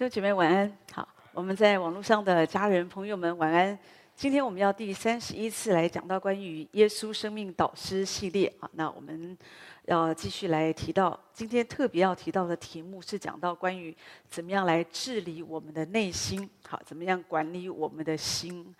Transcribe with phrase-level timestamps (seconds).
[0.00, 3.78] 各位姐妹晚安，好，我们在网络上的家人朋友们晚安。
[4.16, 9.36] 今天我们要第三十一次来讲到关于耶稣生命导师系列啊，那我们
[9.84, 13.94] 要继续来提到，今天特别要提到的题目是讲到关于
[14.26, 18.74] 怎么样来治理我们的内心，好，怎么样管理我们的心。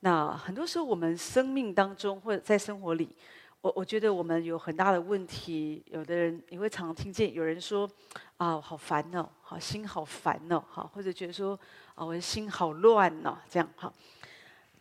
[0.00, 3.08] 那很多时候我们生命当中或者在生活里。
[3.66, 7.90] 我我觉得我们有很大的问题，有的人你会常听见有人说，
[8.36, 11.58] 啊，好烦哦，好心好烦哦，好，或者觉得说，
[11.96, 13.92] 啊，我的心好乱哦，这样哈。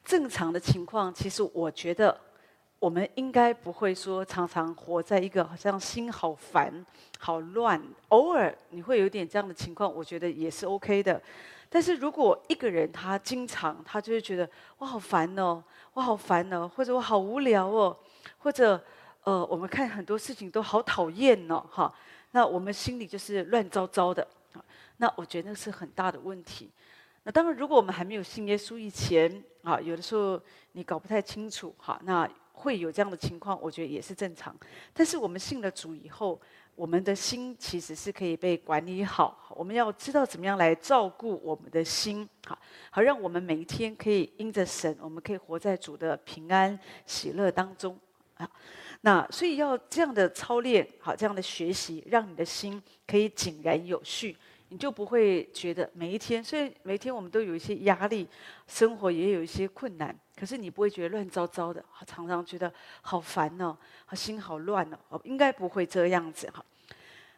[0.04, 2.16] 正常的情况，其实我觉得
[2.77, 6.86] 我们应该不会说常常活在一个好像心好烦、
[7.18, 7.82] 好乱。
[8.10, 11.20] 偶尔你会有点这样的情况，我觉得也是 OK 的。
[11.72, 15.63] 但是如果一个人他经常他就会觉得我好烦哦，
[15.94, 17.98] 我好烦哦，或者我好无聊哦。
[18.45, 18.80] 或者，
[19.23, 21.91] 呃，我们看很多事情都好讨厌哦，哈，
[22.30, 24.27] 那我们心里就是乱糟糟的，
[24.98, 26.70] 那我觉得那是很大的问题。
[27.24, 30.40] 那当然，如果我们还没有信耶稣以前，啊，有的时候
[30.74, 34.55] 你搞不太清楚，哈，那会有这样的情况，我觉得也是正常。
[34.93, 36.40] 但是我们信了主以后，
[36.76, 42.55] 我们的心其实是可以被管理好，我们要知道怎么样来照顾我们的心，好，
[42.91, 47.99] 好让我们每一天可以因着神，我们可以活在主的平安喜乐当中。
[48.38, 48.50] 啊，
[49.02, 54.36] 那所以要这样的操练，好，这样的学习，让你的心可以井然有序，
[54.68, 58.27] 你就不会觉得每一天，所以每一天我们都有一些压力，
[58.68, 62.70] 生活也有一些困难，可是你不会觉得乱糟糟的，常常觉得
[63.02, 66.64] 好烦哦，好心好乱哦，应该不会这样子哈。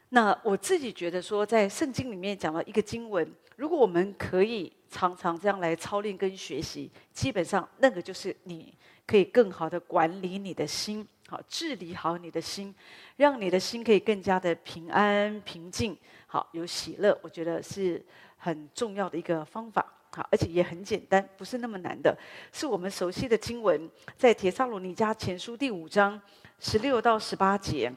[0.09, 8.73] 那我自己觉得说，在圣经里面讲到一个经文，如果我们可以常常这样来操练跟学习，基本上那个就是你。
[9.08, 12.75] 可以更好的管理你的心，好，治理好你的心，
[13.16, 17.17] 让你的心可以更加的平安平静，好，有喜乐。
[17.22, 18.05] 我觉得是
[18.36, 22.15] 很重要的一个方法，好，而且也很简单，不是那么难的。
[22.52, 26.21] 是我们熟悉的经文，在帖撒罗尼迦前书第五章
[26.59, 27.92] 十六到十八节。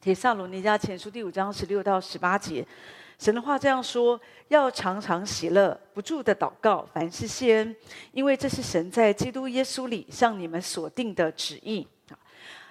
[0.00, 2.66] 帖撒罗尼迦前书第五章十六到十八节。
[3.20, 7.76] 神的话这样说：要常常喜乐，不住的祷告，凡事谢恩，
[8.12, 11.86] 因为这是神在基督耶稣里向你们所定的旨意。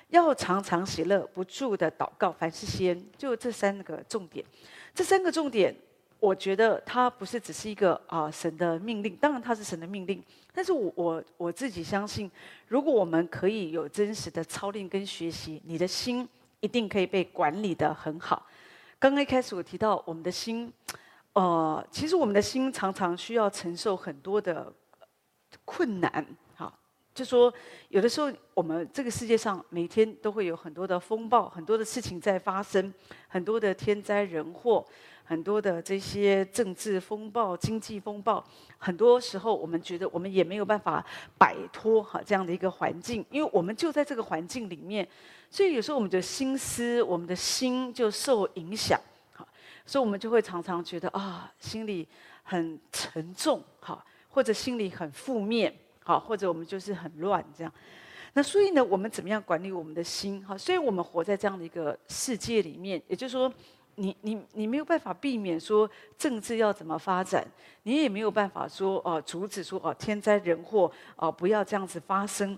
[0.07, 4.43] 要常常喜乐，不住的祷告，凡事谢恩，就这三个重点。
[4.95, 5.73] 这三个重点，
[6.19, 10.19] 我觉得它不是只是一个啊神的命令，当然它是神的命令，
[10.51, 12.29] 但是我我我自己相信，
[12.67, 16.27] 如果我们可以有真实的操练跟学习，你的心
[16.59, 18.43] 一定可以被管理得很好。
[18.99, 20.69] 刚刚一开始我提到我们的心，
[21.31, 24.69] 呃，其实我们的心常常需要承受很多的
[25.63, 26.69] 困难，哈，
[27.15, 27.51] 就说
[27.87, 32.93] 有的时候我们这个世界上每天都会有很多的风暴，很多的事情在发生，
[33.29, 34.85] 很多的天灾人祸，
[35.23, 38.43] 很多的这些政治风暴、经济风暴，
[38.77, 41.01] 很多时候我们觉得我们也没有办法
[41.37, 45.07] 摆脱哈这样的一个环境，因为我们就在这个环境里面。
[45.51, 48.99] 所以有时候我们的心思，我们的心就受影响，
[49.33, 49.47] 好，
[49.85, 52.07] 所以我们就会常常觉得啊，心里
[52.43, 57.73] 很沉重，好，或者心里很负面，好，或者我们就是很乱这样。
[58.33, 60.45] 那所以呢，我们怎么样管理我们的心？
[60.45, 63.51] 好，所以我们活在这样的一个世界里面，也就是说，
[63.95, 67.43] 你你你没有办法避免说政治要怎么发展，
[67.83, 72.55] 你也没有办法说哦阻止说哦天灾人祸哦不要这样子发生。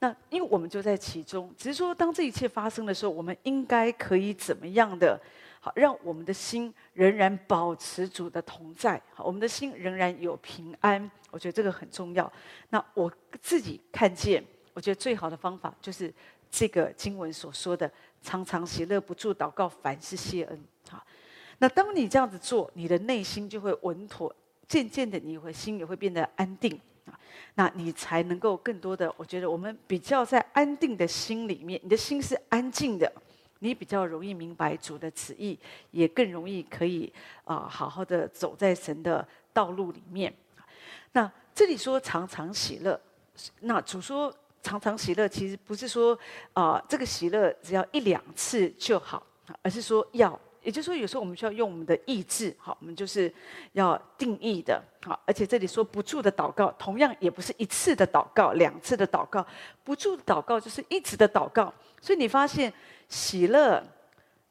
[0.00, 5.20] 那因为我们就在其中，只是说当这一切发生的时候，我们应该可以怎么样的，
[5.58, 11.10] 好让我们的心仍然保持主的同在，好，我们的心仍然有平安。
[11.30, 12.32] 我觉得这个很重要。
[12.70, 14.42] 那我自己看见，
[14.72, 16.14] 我觉得最好的方法就是
[16.48, 17.90] 这个经文所说的：
[18.22, 20.64] 常常喜乐，不住祷告，凡事谢恩。
[20.88, 21.04] 好，
[21.58, 24.34] 那当你这样子做，你的内心就会稳妥，
[24.68, 26.80] 渐渐的，你会心也会变得安定。
[27.54, 33.12] 那你才能够更多的，我觉得我们比较在安定的心里面，你的心是安静的，
[33.58, 35.58] 你比较容易明白主的旨意，
[35.90, 37.12] 也更容易可以
[37.44, 40.32] 啊、好好的走在神的道路里面。
[41.12, 43.00] 那这里说常常喜乐，
[43.60, 44.32] 那主说
[44.62, 46.18] 常常喜乐，其实不是说
[46.52, 49.26] 啊、这个喜乐只要一两次就好，
[49.62, 50.38] 而是说要。
[50.62, 53.32] 也就是说，有时候我们需要用我们的意志，好，我们就是
[53.72, 59.46] 要定义的，好，而且这里说不住的祷告，同样也不是一次的祷告，两次的祷告，
[59.84, 61.72] 不住的祷告就是一直的祷告。
[62.00, 62.72] 所以你发现
[63.08, 63.82] 喜乐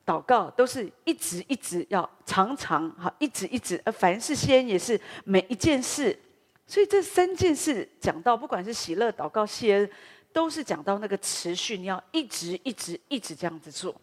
[0.06, 6.18] 祷告都是一直一直要常常好，一直一直，而凡事谢恩也是每一件事。
[6.66, 9.90] 所以这三件事讲到，不管是喜乐祷告谢恩，
[10.34, 13.96] 都是讲到那个持续，你要一直一直一直这样子做。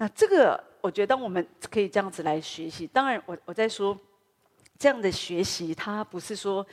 [0.00, 0.58] 那这个。
[0.82, 3.94] 我觉得，我们可以这样子来学习，当然我，我在说，
[4.78, 6.66] 这样的学习，它不是说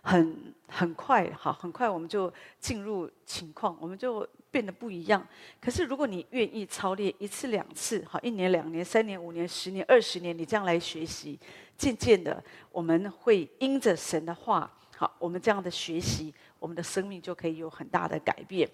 [0.00, 5.22] 很很快，好，很快我们就进入情况，我们就变得不一样。
[5.60, 11.38] 可是如果你愿意操练一次两次，好，一年、两年、三年、五年、十年、二十年，你这样来学习，
[11.76, 12.42] 渐渐的，
[12.72, 14.72] 我们会因着神的话。
[14.96, 18.68] 好，我们这样的学习，我们的生命就可以有很大的改变。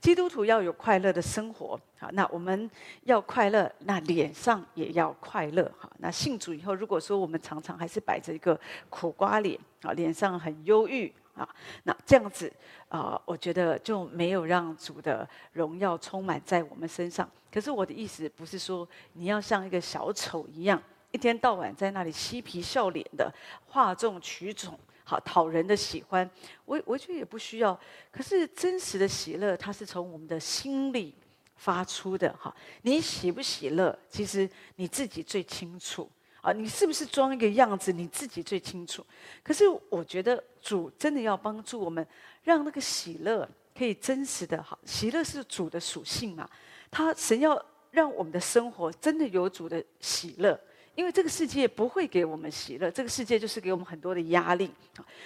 [0.00, 2.70] 基督徒要有快乐的生活，好，那我们
[3.04, 5.72] 要快乐，那脸上也要快乐。
[5.78, 11.48] 好，那信主以后，如果说我们常常还是摆着一个苦瓜脸，啊，脸上很忧郁啊，
[11.84, 12.52] 那这样子
[12.88, 17.28] 啊，我觉得就没有让主的荣耀充满在我们身上。
[17.50, 20.82] 可是我的意思不是说你要像一个小丑一样，
[21.12, 23.32] 一天到晚在那里嬉皮笑脸的，
[23.66, 24.78] 哗众取宠。
[25.08, 26.30] 好讨人的喜欢，
[26.66, 27.78] 我我觉得也不需要。
[28.12, 31.14] 可是真实的喜乐，它是从我们的心里
[31.56, 32.30] 发出的。
[32.38, 34.46] 哈，你喜不喜乐，其实
[34.76, 36.06] 你自己最清楚。
[36.42, 39.02] 啊，你是不是装一个样子，你自己最清楚。
[39.42, 42.06] 可是我觉得主真的要帮助我们，
[42.42, 44.62] 让那个喜乐可以真实的。
[44.62, 46.46] 哈，喜乐是主的属性嘛，
[46.90, 50.60] 他神要让我们的生活真的有主的喜乐。
[50.98, 54.68] 因为这个世界不会给我们喜乐，这个世界就是给我们很多的压力，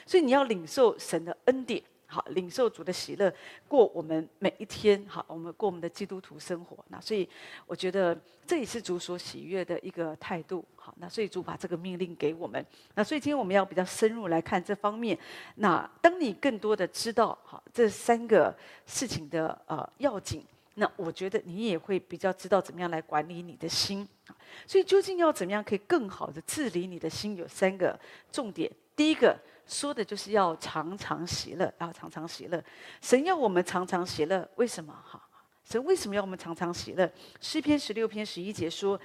[0.05, 3.33] 所以你要领受神的恩典，好，领受主的喜乐，
[3.67, 6.85] 过我们每一天，好，我们过我们的基督徒生活。
[6.89, 7.27] 那所以
[7.67, 8.15] 我觉得
[8.47, 12.63] 这也是主所喜悦的一个态度，好，那所以主把这个命令给我们。
[12.95, 15.19] 那所以今天我们要比较深入来看这方面。
[15.55, 18.55] 那当你更多的知道，好，这三个
[18.85, 20.45] 事情的呃要紧。
[20.75, 24.09] 那我觉得你也会比较知道怎么样来管理你的心，
[24.67, 27.37] 所以究竟要怎么样可以更好的治理你的心？
[27.37, 27.99] 有三个
[28.31, 28.73] 重点。
[28.97, 32.63] 第一个说的就是要常常喜乐，要常常喜乐。
[33.03, 34.95] 神要我们常常喜乐，为什么？
[35.05, 35.23] 哈，
[35.63, 37.11] 神为什么要我们常常喜乐？
[37.41, 38.99] 诗篇十六篇十一节说：“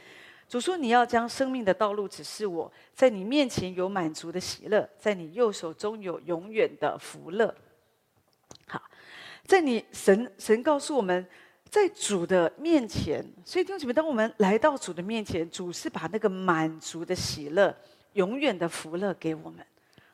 [0.48, 7.54] 主说你要将生命的道路指示我，在你面前有满足的喜乐，在你右手中有永远的福乐。”
[8.68, 8.82] 好，
[9.46, 11.28] 在你神神告诉我们。
[11.70, 17.76] 在主的面前，所以弟兄姐妹，当我们来到主的面前，主是把那个满足的喜乐、
[18.14, 19.66] 永远的福乐给我们。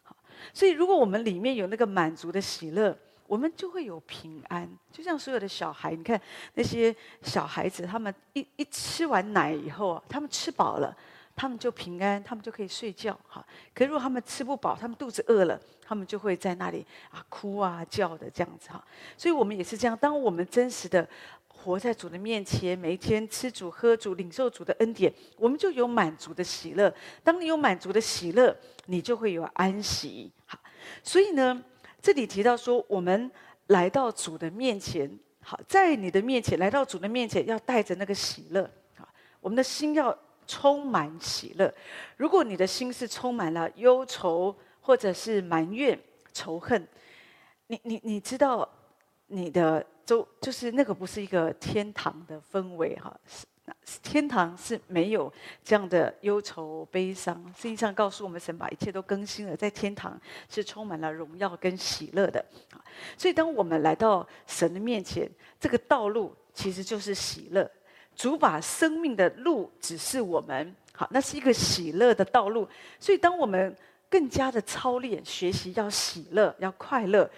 [0.01, 0.15] 好，
[0.53, 2.97] 所以如果我们里面有那个满足的喜乐，
[3.27, 4.69] 我们就会有平安。
[4.91, 6.19] 就像所有的小孩，你看
[6.55, 10.95] 那些小孩子，他们一一吃完奶以后啊，他们吃饱了，
[11.35, 13.17] 他们就平安，他们就可以睡觉。
[13.27, 18.83] 哈，可如果他们吃不饱，他们肚子饿了，他们就会在那里啊哭啊叫的这样子哈。
[19.17, 21.07] 所以我们也是这样，当我们真实的。
[21.63, 26.94] 活在主的面前，每一天吃主、喝主、领受主的恩典，我们就有满足的喜乐。
[27.24, 28.54] 当你有满足的喜乐，
[28.88, 30.30] 你就会有安息。
[30.45, 30.60] 好，
[31.01, 31.63] 所以呢，
[32.01, 33.31] 这里提到说，我们
[33.68, 38.69] 来到主的面前，好，在你的面前来到主的面前，要带着那个喜乐。
[38.98, 39.07] 好，
[39.39, 40.15] 我们的心要
[40.45, 41.74] 充满喜乐。
[42.18, 45.98] 如果你的心是充满了忧愁，或者是埋怨、
[46.33, 46.86] 仇恨，
[47.68, 48.69] 你你你知道
[49.33, 49.85] 你的。
[50.06, 53.18] 周就是那个不是一个天堂的氛围哈，
[53.85, 55.31] 是天堂是没有
[55.63, 57.33] 这样的忧愁悲伤。
[57.57, 60.19] 圣经上告诉我们，神把一切都更新了，在天堂
[60.50, 62.44] 是充满了荣耀跟喜乐的。
[63.18, 67.71] 所以当我们来到神的面前，这个道路其实就是喜乐。
[68.13, 72.67] 主把生命的路指示我们，好，那是一个喜乐的道路。
[73.00, 73.74] 所以当我们
[74.10, 77.31] 更加的操练学习要喜乐要快乐，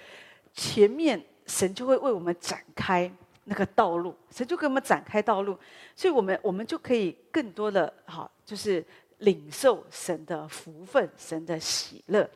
[0.52, 1.24] 前面。
[1.46, 3.12] 神就会为我们展开
[3.44, 5.58] 那个道路，神就给我们展开道路，
[5.96, 8.84] 所以我们我们就可以更多的好，就是
[9.20, 12.30] 领受神的福分、神的喜乐。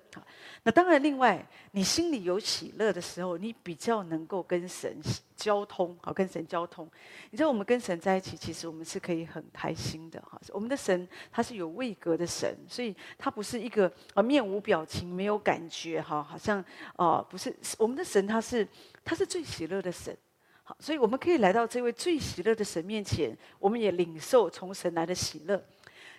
[0.63, 4.97] 那当然，另外你心里有喜乐的时候，你比较能够跟神
[5.35, 6.89] 交通，好跟神交通。
[7.31, 10.39] 你知道，我们跟神在一起，其实我们是可以很开心的哈。
[10.49, 16.63] 我们的神他是有位格的神，所以他不是一个啊面无表情、没有感觉哈，好像
[16.97, 18.67] 啊不是我们的神，他是
[19.05, 20.15] 他是最喜乐的神。
[20.63, 25.63] 好，所以我们可以来到这位最喜乐的神面前，我们也领受从神来的喜乐，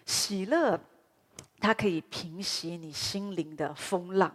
[0.05, 0.81] 喜乐。
[1.63, 4.35] 它可以平息你心灵的风浪，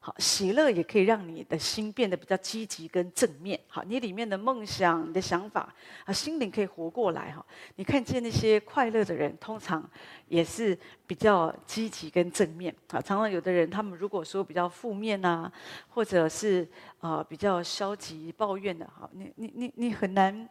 [0.00, 5.70] 好，喜乐也可以让你的心变得比较积极跟正面，好，你里面的梦想、你的想法
[6.06, 7.44] 啊，心灵可以活过来哈。
[7.76, 9.86] 你看见那些快乐的人，通常
[10.28, 10.76] 也是
[11.06, 12.98] 比较积极跟正面啊。
[13.02, 15.52] 常常有的人，他们如果说比较负面呐，
[15.90, 16.66] 或者是
[17.00, 20.48] 啊比较消极抱怨的哈，你你你你很难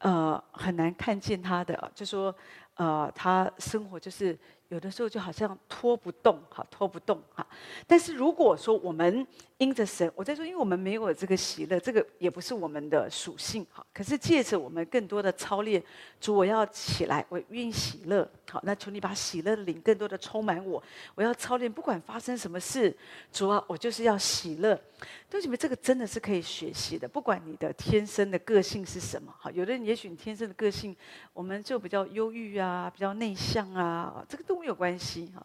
[0.00, 2.36] 呃很难看见他的，就说
[2.76, 4.38] 呃他生活就是。
[4.68, 7.46] 有的时候就好像拖不动，哈，拖不动，哈。
[7.86, 9.24] 但是如果说我们
[9.58, 13.66] 因着神，我在说，因为我们没有这个喜乐，这个也不是我们的属性。
[13.70, 15.82] 好，可是借着我们更多的操练，
[16.20, 18.28] 主，我要起来，我愿意喜乐。
[18.50, 20.82] 好，那求你把喜乐的灵更多的充满我。
[21.14, 22.94] 我要操练，不管发生什么事，
[23.32, 24.78] 主啊，我就是要喜乐。
[25.30, 27.08] 同学们，这个真的是可以学习的。
[27.08, 30.94] 不管你的天生的个性是什么，好，有的人也许你天生的个性，
[31.32, 35.44] 我们就比较忧郁啊，比较内向啊，这个都没有关系哈。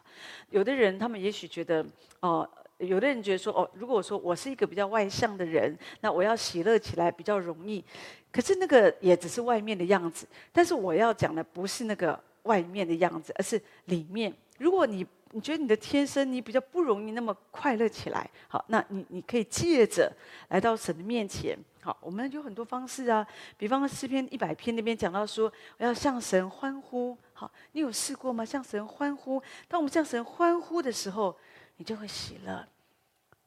[0.50, 1.86] 有的人他们也许觉得
[2.20, 2.46] 哦。
[2.82, 7.84] 有的人觉得说，哦，如果说我是一个比较外向的人，那我要喜乐起来比较容易。
[8.32, 10.28] 可是那个也只是外面的样子。
[10.52, 14.34] 但是我要讲的不是那个外面的样子，而是里面。
[14.58, 20.12] 如果你你觉得你的天生你比较不容易那么快乐起来，好，那你你可以借着
[20.50, 21.56] 来到神的面前。
[21.82, 23.26] 好，我们有很多方式啊，
[23.58, 27.16] 比方说诗篇一百篇那边讲到说，我要向神欢呼。
[27.34, 28.44] 好，你有试过吗？
[28.44, 29.40] 向神欢呼。
[29.68, 31.38] 当我们向神欢呼的时候。
[31.78, 32.64] 你就会喜乐，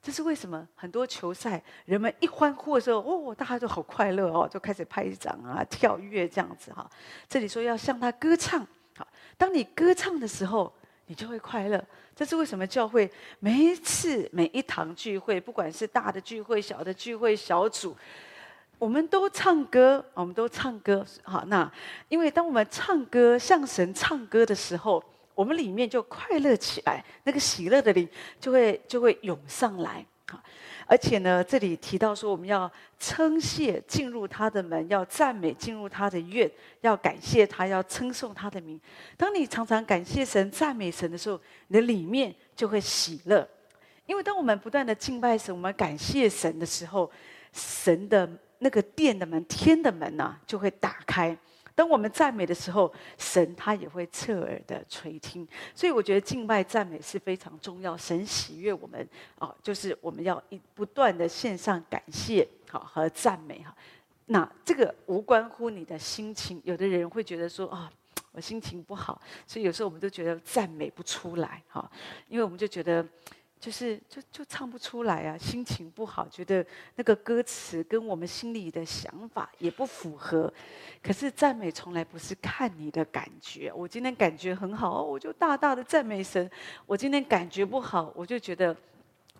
[0.04, 0.68] 这是为什么？
[0.76, 6.87] 很多球赛，人们一欢呼的时候，哦，大家都好快乐哦，就开始拍掌啊、跳跃这样子哈。
[7.26, 8.61] 这里说要向他歌唱，
[8.99, 9.08] 好，
[9.38, 10.70] 当你歌唱的时候，
[11.06, 11.82] 你就会快乐。
[12.14, 12.66] 这是为什么？
[12.66, 17.96] 教会每一次每一堂聚会，不管是大的聚会、小的聚会、小组，
[18.78, 21.02] 我们都唱歌，我们都唱歌。
[21.23, 21.73] 好，那
[22.11, 25.02] 因为当我们唱歌向神唱歌的时候。
[25.35, 30.05] 我们里面就快乐起来，那个喜乐的灵就会就会涌上来。
[30.87, 36.50] 而且呢，这里提到说，我们要称谢进入他的门，要赞美进入他的院，
[36.83, 38.79] 要感谢他，要称颂他的名。
[39.17, 43.49] 当你常常感谢神、赞美神的时候，你的里面就会喜乐。
[44.07, 47.11] 因为当我们不断的敬拜神、我们感谢神的时候，
[47.53, 51.37] 神的那个殿的门、天的门呢、就会打开。
[51.75, 57.97] 当我们赞美的时候，神他也会侧耳的垂听，所以我觉得敬拜赞美是非常重要。
[57.97, 63.75] 神喜悦我们啊，就是我们要一不断的献上感谢好和赞美哈。
[64.26, 67.90] 那这个无关乎你的心情，有的人会觉得说啊，
[68.33, 71.90] 我心情不好，所以有时候我们都觉得赞美不出来哈，
[72.28, 73.04] 因为我们就觉得。
[73.64, 76.62] 就是就就唱不出来啊，心情不好，觉得
[76.97, 80.52] 那个歌词跟我们心里的想法也不符合。
[81.02, 83.73] 可是赞美从来不是看你的感觉。
[83.75, 86.47] 我今天感觉很好，我就大大的赞美神；
[86.85, 88.76] 我今天感觉不好，我就觉得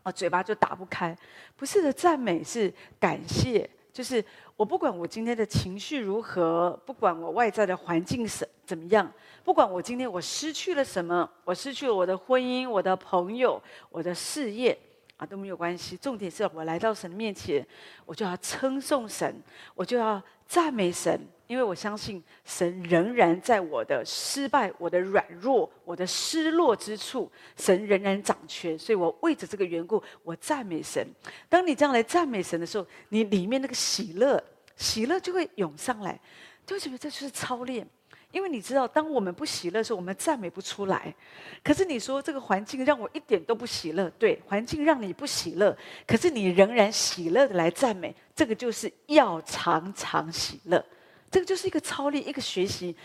[0.03, 1.15] 啊嘴巴就打不开。
[1.55, 3.69] 不是的，赞美是感谢。
[3.93, 4.25] 就是
[4.57, 9.11] 我不管我今天的情绪如何，不管我外在的环境是怎么样，
[9.45, 14.79] 不管我今天我失去了什么，我失去了我的婚姻、我的朋友、我的事业
[15.17, 15.97] 啊都没有关系。
[15.97, 17.67] 重点是我来到神面前，
[18.05, 19.43] 我就要称颂神，
[19.75, 21.21] 我就要赞美神。
[21.47, 31.07] 因为我相信神仍然在我的失败、我的软弱、我的失落之处，神仍然掌权，所以我为着这个缘故，我赞美神。
[31.47, 34.43] 当你这样来赞美神的时候，你里面那个喜乐、
[34.75, 36.19] 喜乐就会涌上来，
[36.65, 37.87] 就会觉得这就是操练。
[38.35, 41.15] 因为你知道，当我们不喜乐的时候，我们赞美不出来。
[41.63, 45.75] 可是你说这个环境让我一点都不喜乐，对，环境让你不喜乐，
[46.05, 50.85] 可是你仍然喜乐的来赞美，这个就是要常常喜乐。
[51.31, 52.97] 这个就是一个操练，一个学习，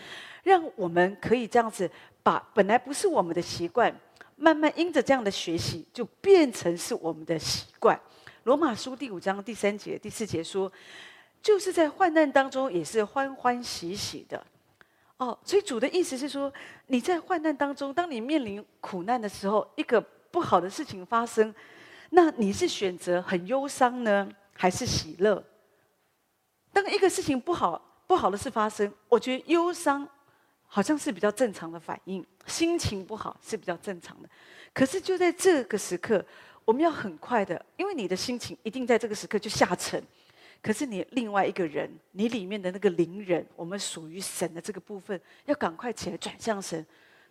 [0.42, 1.88] 让我们可以这样子
[2.24, 3.94] 把本来不是我们的习惯，
[4.34, 7.98] 慢慢因着这样的学习，就变成是我们的习惯。
[8.42, 10.70] 罗马书第五章第三节、第四节说，
[11.40, 14.44] 就是在患难当中也是欢欢喜喜的。
[15.20, 16.52] 哦，所以主的意思是说，
[16.86, 20.00] 你在患难当中，当你面临苦难的时候，一个
[20.30, 21.54] 不好的事情发生，
[22.10, 25.44] 那你是选择很忧伤呢，还是喜乐？
[26.72, 27.86] 当一个事情不好。
[28.10, 30.04] 不好的事发生，我觉得忧伤
[30.66, 34.28] 好像是比较正常的反应，心情不好是比较正常的。
[34.74, 36.20] 可是就在这个时刻，
[36.64, 40.02] 我们要很快的，因为你的心情一定在这个时刻就下沉。
[40.62, 46.84] 可是你另外一个人，你里面的那个灵人，我们属于神的这个部分，要赶快起来转向神。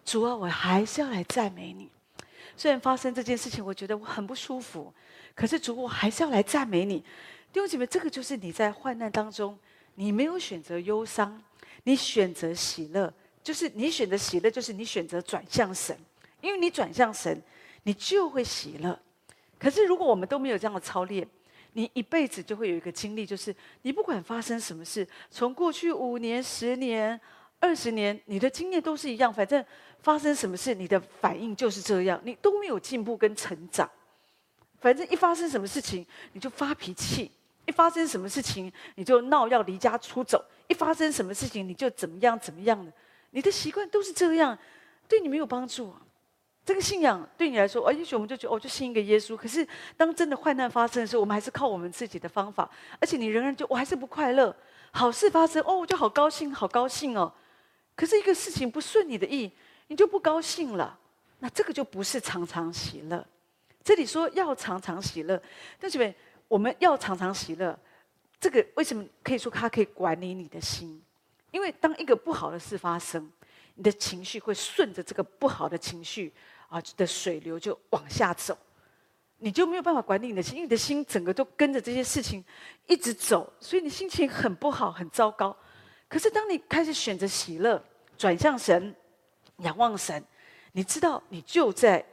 [0.04, 1.90] 主啊，我还是要来赞美你。
[2.58, 4.92] 虽然发生这件事情，我觉得我很不舒服，
[5.36, 7.00] 可是主，我还是要来赞美你。
[7.54, 9.58] 弟兄姐妹，这个就是你在患难当中。
[9.96, 11.42] 你没有选择忧伤，
[11.84, 15.98] 你选择喜乐，就是你选择喜乐，就是你选择转向神，
[16.42, 17.42] 因为你转向神，
[17.84, 18.98] 你就会喜乐。
[19.58, 21.28] 可是如果我们都没有这样的操练，
[21.74, 27.20] 你一辈子就会有一个经历，就是你不管发生什么事，从过去五年、十年、
[27.60, 29.64] 二十年，你的经验都是一样，反正
[30.02, 33.90] 发生什么事，你的反应就是这样，你都没有进步跟成长。
[34.80, 37.32] 反正一发生什么事情，你就发脾气。
[37.66, 42.92] 一发生什么事情，你就闹要离家出走；一发生什么事情，你就怎么样怎么样的。
[43.30, 44.58] 你的习惯都是这样，
[45.08, 45.94] 对你没有帮助。
[46.70, 49.36] 这个信仰对你来说，哦，也许我们就觉得，哦，就信一个耶稣。
[49.36, 54.56] 可是当真的患难发生的时候，我们还是靠我们自己的方法，而且你仍然就我还是不快乐。
[54.92, 57.34] 好事发生，哦，我就好高兴，好高兴哦。
[57.96, 59.52] 可是一个事情不顺你的意，
[59.88, 60.96] 你就不高兴了。
[61.40, 63.26] 那这个就不是常常喜乐。
[63.84, 65.42] 这里说要常常喜乐，
[65.80, 66.14] 但是
[66.48, 67.76] 我们要常常喜乐。
[68.40, 71.02] 这个为什么可以说它可以管理你的心？
[71.50, 73.28] 因为当一个不好的事发生，
[73.74, 76.32] 你的情绪会顺着这个不好的情绪
[76.70, 78.58] 啊的水流就往下走，
[79.38, 82.44] 你就没有办法管理你的心，因为你的心整个都跟着这些事情
[82.88, 85.56] 一直走，所以你心情很不好，很糟糕。
[86.08, 87.84] 可是当你开始选择喜乐，
[88.18, 88.96] 转向神，
[89.58, 90.24] 仰望神，
[90.72, 92.06] 你知道你就在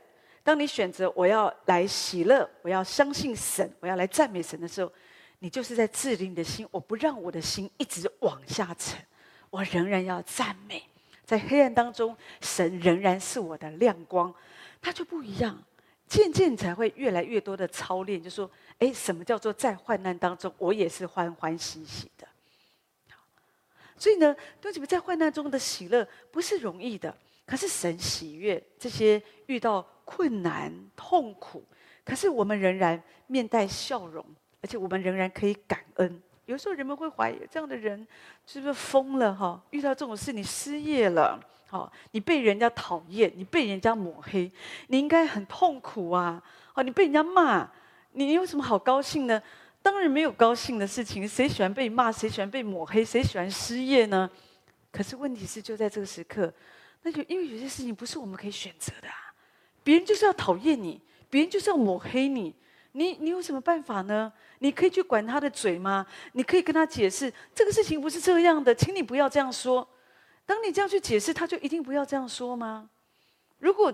[0.43, 4.93] 当你选择我要来喜乐，我要相信神，我要来赞美神的时候。
[5.39, 8.99] 你就是在治理你的心，我不让我的心一直往下沉，
[9.51, 10.83] 我仍然要赞美，
[11.27, 14.35] 在黑暗当中，神仍然是我的亮光，
[14.81, 15.63] 它就不一样。
[16.07, 22.27] 渐渐才会越来越多的操练，就说：哎，什么叫做在患难当中，我也是欢欢喜喜的。
[23.99, 27.15] 所以呢，对你们在患难中的喜乐不是容易的，
[27.45, 31.65] 可是神喜悦这些遇到困难痛苦，
[32.05, 34.25] 可是我们仍然面带笑容。
[34.63, 36.23] 而且我们仍然可以感恩。
[36.47, 38.07] 有时候人们会怀疑，这样的人
[38.47, 39.35] 是不是疯了？
[39.35, 41.39] 哈，遇到这种事，你失业了，
[41.69, 44.51] 好，你被人家讨厌，你被人家抹黑，
[44.87, 46.41] 你应该很痛苦啊！
[46.75, 47.69] 哦，你被人家骂，
[48.13, 49.43] 你有什么好高兴呢？
[49.83, 51.29] 当然没有高兴的事情。
[51.29, 52.11] 谁喜欢被骂？
[52.13, 53.05] 谁喜欢被抹黑？
[53.05, 54.31] 谁喜欢失业呢？
[54.93, 56.53] 可是问题是，就在这个时刻，
[57.03, 59.35] 那就因为有些事情不是我们可以选择的啊。
[59.83, 62.55] 别人就是要讨厌你，别人就是要抹黑你。
[62.97, 64.33] 你你有什么办法呢？
[64.61, 66.07] 你可以去管他的嘴吗？
[66.33, 69.87] 你可以跟他解释这个事情不是这样的，请你不要这样说。
[70.47, 72.89] 当你这样去解释，他就一定不要这样说吗？
[73.59, 73.93] 如果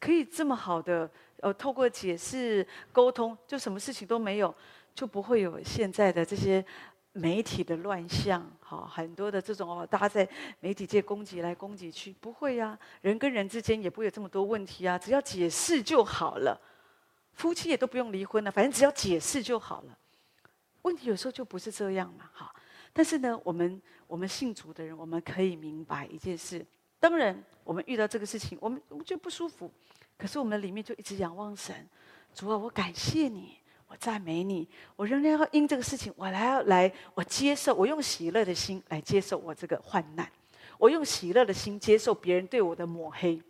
[0.00, 1.08] 可以这么好的
[1.40, 4.52] 呃，透过解释沟通，就什么事情都没有，
[4.96, 6.64] 就不会有现在的这些
[7.12, 8.44] 媒体的乱象。
[8.58, 12.76] 好，很多的这种哦，大家在媒体界攻击来攻击去，不会呀。
[13.00, 16.60] 人跟人之间也不会有这么多问题啊，只要解释就好了。
[17.34, 19.98] 夫妻也都不用离婚了，反正只要解释就好了。
[20.82, 22.54] 问题有时候就不是这样嘛，哈。
[22.92, 26.64] 但是呢，我们我们信主的人，我们可以明白一件事：
[27.00, 29.68] 当然，我们遇到这个事情，我们我们就不舒服，
[30.16, 31.74] 可是我们里面就一直仰望神。
[32.34, 40.30] 主啊，我感谢你，我赞美你，我仍然要因这个事情，我来要来，我接受，我用喜乐的心来接受我这个患难，
[40.78, 43.42] 我用喜乐的心接受别人对我的抹黑，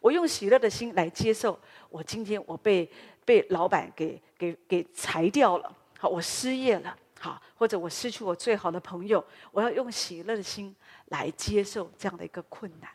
[0.00, 2.88] 我用喜乐的心来接受我今天我被。
[3.24, 10.74] 被老板给给给裁掉了，好，我失业了，好，或者我失去我最好的朋友，我要用喜乐的心
[11.06, 12.90] 来接受这样的一个困难，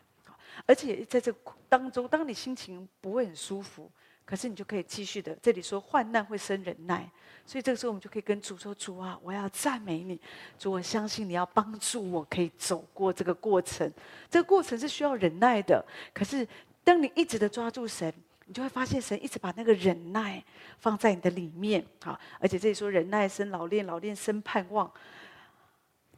[0.66, 1.34] 而且在这
[1.68, 3.90] 当中，当你心情不会很舒服，
[4.24, 5.34] 可是你就可以继续的。
[5.42, 7.10] 这里说患难会生忍耐，
[7.46, 10.20] 所以这个时候我们就可以跟主说：“主啊，我要赞美你，
[10.58, 13.90] 主，我相信你要帮助我，可以走过这个过程。
[14.30, 16.46] 这个过程是需要忍耐的，可是
[16.84, 18.12] 当你一直的抓住神。”
[18.48, 20.42] 你就会发现，神一直把那个忍耐
[20.78, 24.90] 放在你的里面，好，而且这里说忍耐生老练，老练生盼望。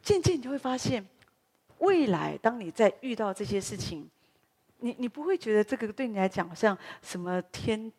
[0.01, 1.05] 渐渐你就会发现，
[1.79, 4.09] 未来当你在遇到这些事情，
[4.79, 7.91] 你你不会觉得这个对你来讲好像什么天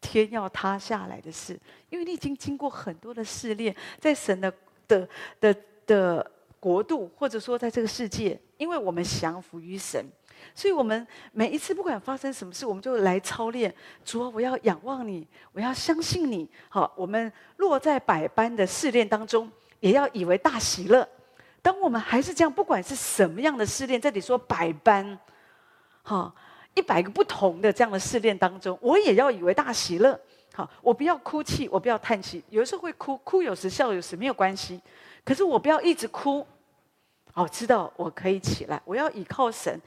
[0.00, 4.54] 天要塌下来的事，因为你已经经过很多的试炼，在神的
[4.86, 5.08] 的
[5.40, 10.06] 的的国度，或者说在这个世界，因为我们降服于神。
[10.54, 13.74] 所以，我们每一次不管发生什么事，我们就来操练。
[14.04, 16.48] 主啊，我要仰望你，我要相信你。
[16.68, 19.50] 好，我们落在百般的试炼当中，
[19.80, 21.08] 也要以为大喜乐。
[21.62, 25.18] 当我们还是这样，不管是什么样的试炼，这里说百般，
[26.02, 26.34] 好，
[26.74, 30.18] 一百个不同的这样的试炼当中，我也要以为大喜乐。
[30.52, 32.42] 好，我不要哭泣，我不要叹气。
[32.48, 34.80] 有的时候会哭，哭有时，笑有时，没有关系。
[35.24, 36.46] 可是我不要一直哭。
[37.32, 39.80] 好，知道我可以起来，我要倚靠神。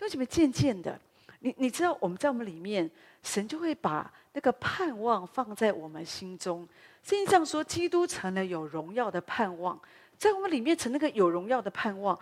[0.00, 0.98] 为什么渐渐的，
[1.40, 2.90] 你你知道我们在我们里面，
[3.22, 6.66] 神就会把那个盼望放在我们心中。
[7.02, 9.78] 圣经上说，基督成了有荣耀的盼望，
[10.16, 12.18] 在我们里面成那个有荣耀的盼望。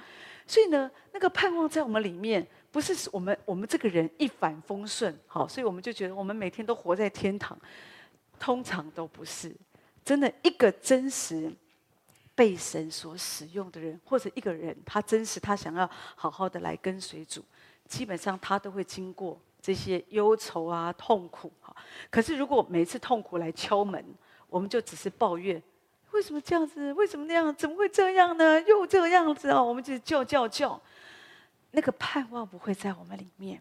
[0.46, 5.16] 所以呢，那个盼望在我们里面，不是我们我们这个人一帆风顺。
[5.26, 7.58] 好，所以我们就觉得我们每天都活在天堂，
[8.38, 9.54] 通常都不是。
[10.04, 11.52] 真的，一个真实
[12.38, 17.44] 被神所使用的人，或者一个人，他真实他想要好好的来跟随主。
[17.88, 21.74] 基本上他都会经过这些忧愁啊、痛苦哈。
[22.08, 24.04] 可是如果每次痛苦来敲门，
[24.48, 25.60] 我们就只是抱怨：
[26.12, 26.92] 为什么这样子？
[26.92, 27.52] 为什么那样？
[27.56, 28.62] 怎么会这样呢？
[28.62, 29.60] 又这个样子啊！
[29.60, 30.80] 我们就叫叫叫。
[31.72, 33.60] 那个盼望不会在我们里面。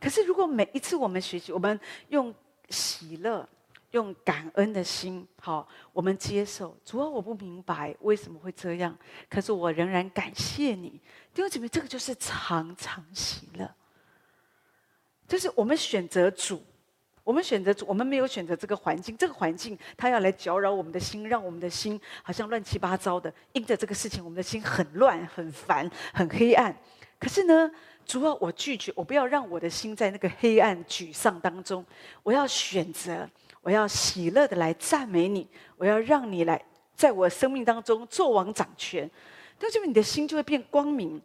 [0.00, 2.34] 可是如果每一次我们学习，我们用
[2.68, 3.48] 喜乐、
[3.92, 6.76] 用感恩的心，好，我们接受。
[6.84, 8.96] 主要我不明白为什么会这样，
[9.30, 11.00] 可是我仍然感谢你。
[11.32, 13.70] 弟兄姐妹，这个就是常常喜乐。
[15.28, 16.62] 就是我们选择主，
[17.24, 19.16] 我们选择主，我们没有选择这个环境。
[19.16, 23.32] 这个环境它要来搅扰我们的心，让我们的心好像乱七八糟的。
[23.52, 26.76] 因着这个事情，我们的心很乱、很烦、很黑暗。
[27.18, 27.70] 可是呢，
[28.04, 31.84] 主要我拒绝，我不要让我的心在那个黑暗、沮丧当中。
[32.22, 33.28] 我要选择，
[33.62, 35.48] 我要喜乐的来赞美你。
[35.78, 36.62] 我要让你来
[36.94, 39.10] 在我生命当中做王掌权。
[39.58, 41.20] 那这么你的心就会变光明，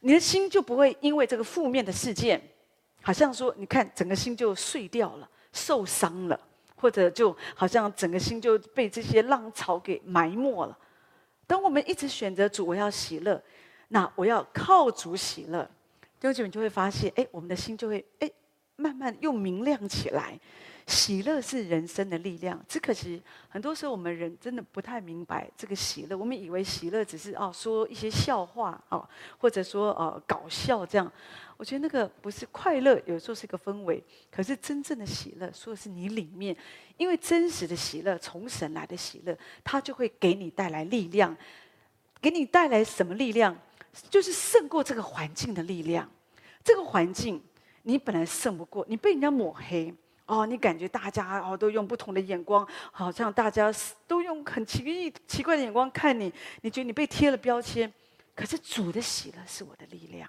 [0.00, 2.42] 你的心就不会因为这个负面的事件。
[3.02, 6.40] 好像说，你看，整个心就碎掉了，受伤了，
[6.74, 10.76] 或者就好像整个心就被这些浪潮给埋没了。
[11.46, 13.40] 当我们一直选择主，我要喜乐，
[13.88, 15.62] 那我要靠主喜乐，
[16.18, 18.30] 弟兄姐妹就会发现，哎，我们的心就会哎，
[18.74, 20.36] 慢慢又明亮起来。
[20.86, 26.16] 喜乐是人生的力量，只可惜很多时候我们人真的不太明白这个喜乐。
[26.16, 31.10] 我们以为喜乐只是哦说一些笑话哦，或者说呃搞笑这样。
[31.56, 34.02] 我觉得那个不是快乐，有时候是个氛围。
[34.30, 36.56] 可是真正的喜乐，说的是你里面，
[36.98, 41.36] 因为真实的喜乐，从神来的喜乐，它就会给你带来力量。
[42.20, 43.56] 给你带来什么力量？
[44.10, 46.08] 就是胜过这个环境的力量。
[46.62, 47.42] 这个环境
[47.82, 49.92] 你本来胜不过，你被人家抹黑。
[50.26, 53.72] 哦，你感觉大家哦都用不同的眼光，好像大家
[54.08, 57.90] 都用很奇异、奇怪的眼光看你，你觉得你被贴了标签。
[58.34, 60.28] 可是主的喜乐是我的力量，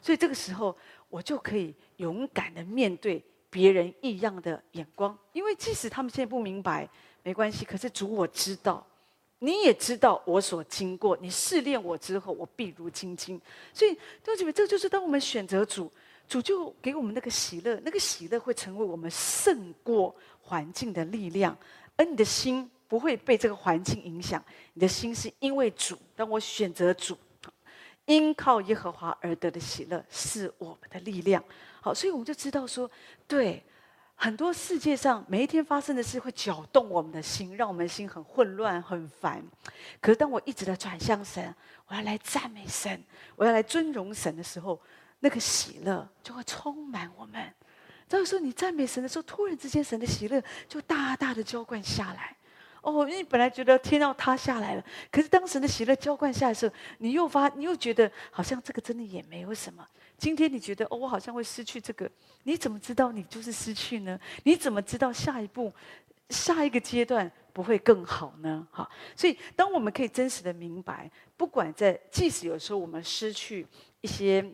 [0.00, 0.76] 所以这个时候
[1.08, 6.88] 我就可以勇敢的面对别人异样的眼光，因为即使他们现在不明白，
[7.22, 7.64] 没关系。
[7.64, 8.84] 可是主我知道，
[9.38, 13.40] 你也知道我所经过，你试炼我之后，我必如精金。
[13.72, 15.92] 所以弟兄姐妹，这就是当我们选择主。
[16.34, 21.56] 主就给我们那个喜乐，那个喜乐会成为我们胜过环境的力量，
[21.94, 24.44] 而你的心不会被这个环境影响。
[24.72, 27.16] 你的心是因为主，当我选择主，
[28.06, 31.40] 因靠耶和华而得的喜乐是我们的力量。
[31.80, 32.90] 好，所以我们就知道说，
[33.28, 33.62] 对
[34.16, 39.40] 很多世界上每一天发生的事会搅动我们的心，让我们心很混乱、很烦。
[40.00, 41.54] 可是当我一直的转向神，
[41.86, 43.00] 我要来赞美神，
[43.36, 44.80] 我要来尊荣神的时候。
[45.24, 47.42] 那个喜乐就会充满我们。
[48.06, 52.36] 这个时候，你赞美神的时候，突然之间，神的喜乐就大大的浇灌下来。
[52.82, 59.88] 哦，你本来觉得天要塌下来了，可是当神的喜乐浇灌下来的时候，你又发，你又觉得好像这个真的也没有什么。
[60.18, 62.08] 今天你觉得哦，我好像会失去这个，
[62.42, 64.20] 你怎么知道你就是失去呢？
[64.42, 65.72] 你怎么知道下一步、
[66.28, 68.68] 下一个阶段不会更好呢？
[68.70, 73.66] 哈，所以当我们可以真实的明白，不管在，即使有时候我们失去
[74.02, 74.44] 一些。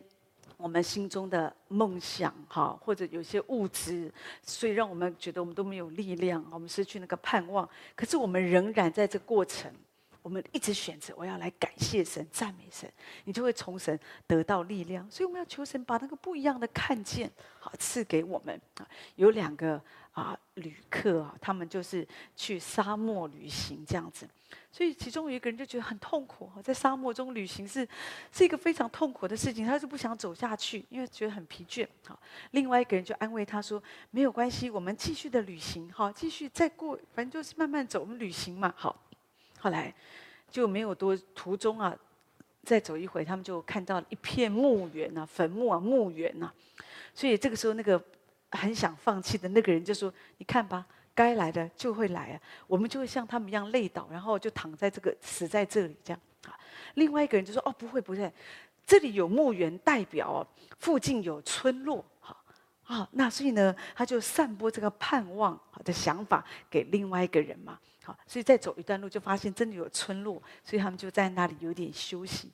[0.61, 4.11] 我们心中的梦想，哈，或者有些物质，
[4.43, 7.67] 所以让我们觉得我们都没有力量，我们失去那个盼望。
[7.95, 9.71] 可是我们仍然在这过程，
[10.21, 12.87] 我们一直选择我要来感谢神、赞美神，
[13.25, 15.09] 你就会从神得到力量。
[15.09, 18.61] 所以我们要求神把那个不一样的看见，好赐给我们。
[18.75, 24.27] 啊，有两个啊旅客啊，他们就是去沙漠旅行这样子。
[24.69, 27.87] 所以其中有一个人就觉得很痛苦，在沙漠中旅行是
[28.31, 31.87] 是一个非常痛苦的事情，他就不想走下去，因为觉得很疲倦。
[32.05, 32.17] 好，
[32.51, 38.95] 另外一个人就安慰他说：“没有关系，我们继续的旅行，好，继续再过，反正就是慢慢走，我们旅行嘛。”好，
[39.59, 39.93] 后来
[40.49, 41.95] 就没有多途中啊，
[42.63, 46.53] 再走一回，他们就看到一片墓园啊，坟墓啊，墓园啊。
[47.13, 48.01] 所以这个时候，那个
[48.51, 56.57] 很想放弃的那个人就说：“你看吧。”该来的就会来啊，我们就会像他们一样累倒，然后就躺在这个死在这里这样啊。
[56.93, 58.33] 另外一个人就说：“哦，不会不会，
[58.87, 60.47] 这里有墓园，代表
[60.79, 62.41] 附近有村落，好
[62.85, 63.07] 啊。
[63.11, 67.77] 那所以呢，他就散播这个盼望的想法给另外一个人嘛。
[68.03, 72.49] 好，所以再走一段路，就发现真的有村落，所以他们就在那里有点休息。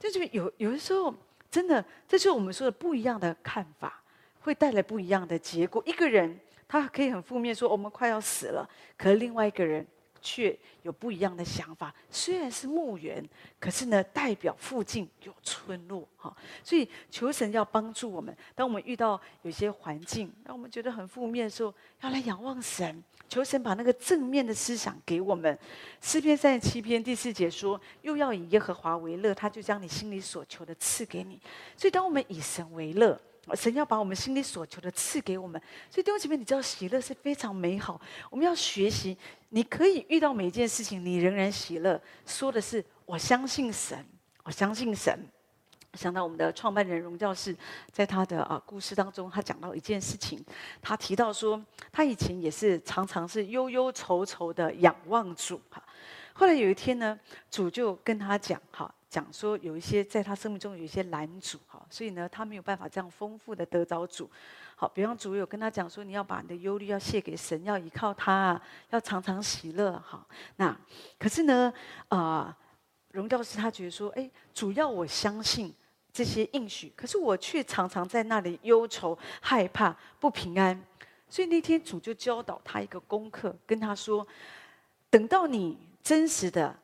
[0.00, 1.14] 这就有有的时候，
[1.48, 4.01] 真的，这就是我们说的不一样的看法，
[4.42, 5.82] 会带来不一样的结果。
[5.86, 6.38] 一个人。
[6.68, 9.86] 他可以很负面说我们快要死了，可另外一个人
[10.22, 11.94] 却有不一样的想法。
[12.08, 13.22] 虽然是墓园，
[13.60, 16.34] 可是呢，代表附近有村落哈。
[16.64, 25.58] 所以求神要帮助我们，当我们遇到有些环境让我们觉得很负面的时候，要来仰望神，求神把那个正面的思想给我们。
[26.00, 31.38] 诗篇三十七篇第四节说：“又要以耶和华为乐，他就将你心里所求的赐给你。”
[31.76, 33.20] 所以当我们以神为乐。
[33.54, 38.00] 神要把我们心里所求的赐给我们，所以弟兄姐妹，你知道喜乐是非常美好。
[38.30, 42.00] 我们要学习，你可以遇到每一件事情，你仍然喜乐。
[42.24, 44.06] 说的是我相信神，
[44.44, 45.28] 我相信神，
[45.94, 47.54] 想到我们的创办人荣教士，
[47.90, 50.42] 在他的啊故事当中，他讲到一件事情，
[50.80, 55.82] 他提到说，他以前也是常常是忧忧愁愁的仰望主哈。
[56.32, 57.18] 后来有一天呢，
[57.50, 64.30] 主就跟他讲哈，讲说有一些在他生命中有一些拦阻哈，所以呢，他没有办法这样丰富的得着主。
[64.74, 70.26] 好，比方主有跟他讲说，你要把你的忧虑要卸给神，要依靠他，要常常喜乐哈。
[70.56, 70.74] 那
[71.18, 71.70] 可是呢，
[72.08, 72.56] 啊、呃，
[73.10, 75.74] 荣教师他觉得说，哎，主要我相信。
[76.14, 80.78] 这些应许，可是我却常常在那里忧愁、害怕、不平安。
[81.26, 84.26] 所以那天主就教导他一个功课，跟他说：
[85.08, 86.76] 等到你真实的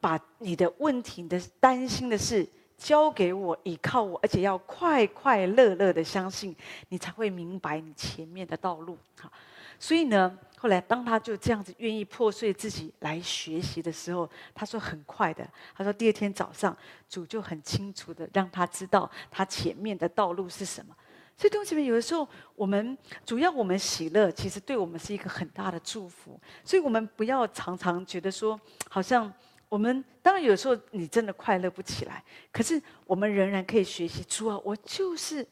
[0.00, 6.54] 把你的问题、你的担心的事交给我，依靠我，而且要快快乐乐的相信，
[6.88, 8.96] 你才会明白你前面的道路。
[9.20, 9.30] 好，
[9.78, 10.38] 所以呢。
[10.60, 16.76] 后来，当他就这样子愿意破碎自己来学习的时候，他说很快的，他说第二天早上，
[17.08, 20.92] 主就很清楚的让他知道他前面的道路是什么。
[21.36, 26.36] 所以，弟兄姐妹，有的时候我们主要我们喜乐，其实对我们是一个很大的祝福。
[26.64, 29.32] 所以我们不要常常觉得说，好像
[29.68, 35.46] 我们当然有时候你真的快乐不起来，可是我们仍然可以学习主啊，我就是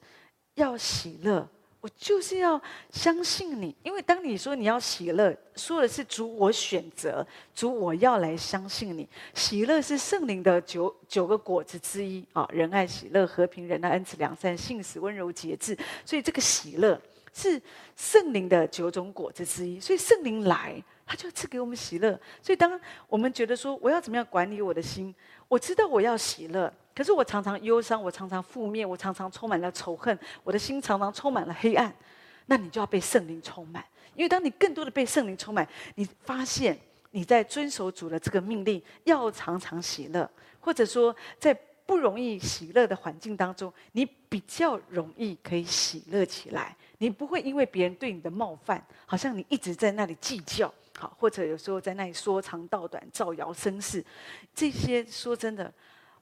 [0.55, 1.49] 要喜乐。
[1.79, 7.25] 我就是要相信你，因为当你说你要喜乐，说的是主我选择，
[7.55, 9.09] 主我要来相信你。
[9.35, 15.79] 喜乐是圣灵的九九个果子之一啊，仁爱、喜乐、和平、仁爱、恩慈、良善、信实、温柔、节制。
[16.05, 17.01] 所以这个喜乐
[17.33, 17.61] 是
[17.95, 19.79] 圣灵的九种果子之一。
[19.79, 22.21] 所以圣灵来，他就赐给我们喜乐。
[22.43, 25.15] 所以当我们觉得说我要怎么样管理我的心，
[25.49, 26.71] 我知道我要喜乐。
[26.95, 31.95] 可是我常常忧伤，我常常负面，我常常充满了仇恨，我的心常常充满了黑暗。
[32.47, 35.67] 那你就要被圣灵充满，因为当你更多的被圣灵充满，
[35.97, 36.79] 你发现
[37.11, 41.53] 你在遵守主的这个命令，要常常喜乐，或者说在
[41.85, 46.77] 不容易喜乐的环境当中，你比较容易可以喜乐起来。
[46.99, 54.05] 你不会因为别人对你的冒犯，好像你一直在那里计较，好，或者有时候在那里说长道短、造谣生事，
[54.55, 55.73] 这些说真的。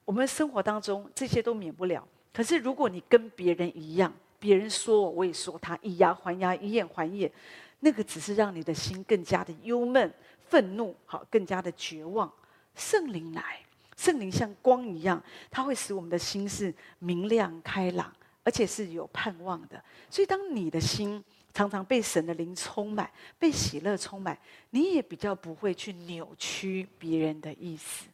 [0.03, 7.31] 我们生活当中这些都免不了，可是如果你跟别人一样，别人说我，我也说他，以牙还牙，以眼还眼，
[7.79, 10.13] 那个只是让你的心更加的忧闷、
[10.47, 12.31] 愤怒，好，更加的绝望。
[12.75, 13.59] 圣灵来，
[13.97, 19.83] 圣灵像光一样，它会使我们的心是明亮开朗，而且是有盼望的。
[20.11, 21.23] 所以，当你的心
[21.55, 24.37] 常常被神的灵充满，被喜乐充满，
[24.71, 28.09] 你也比较不会去扭曲别人的意思。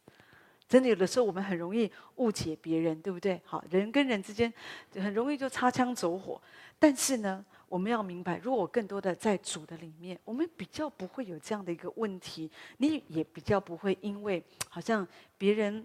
[0.68, 3.38] 真的，有的时候我们很容易误解别人，对不对？
[3.44, 4.50] 好，人跟人之间
[4.94, 6.40] 很容易就擦枪走火。
[6.78, 12.48] 但是呢，我们要明白，如果我更多的在主的里面，我们比较不会有这样的一个问题。
[12.78, 15.84] 你也比较不会因为好像别人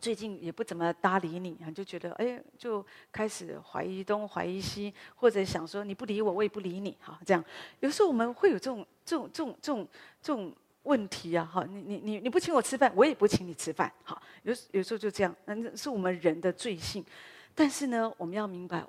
[0.00, 6.96] 最近也不怎么搭理你，就觉得哎，就开始怀疑东怀疑西，或者想说你不理我，我也不理你。
[7.00, 7.44] 哈，这样
[7.80, 9.88] 有时候我们会有这种这种这种这种
[10.22, 10.52] 这种。
[10.84, 17.04] 问题啊，哈，你你你你不请我吃饭，我也不请你吃饭，好，有有时候就这样，那是我们人的罪性。
[17.54, 18.82] 但是呢，我们要明白，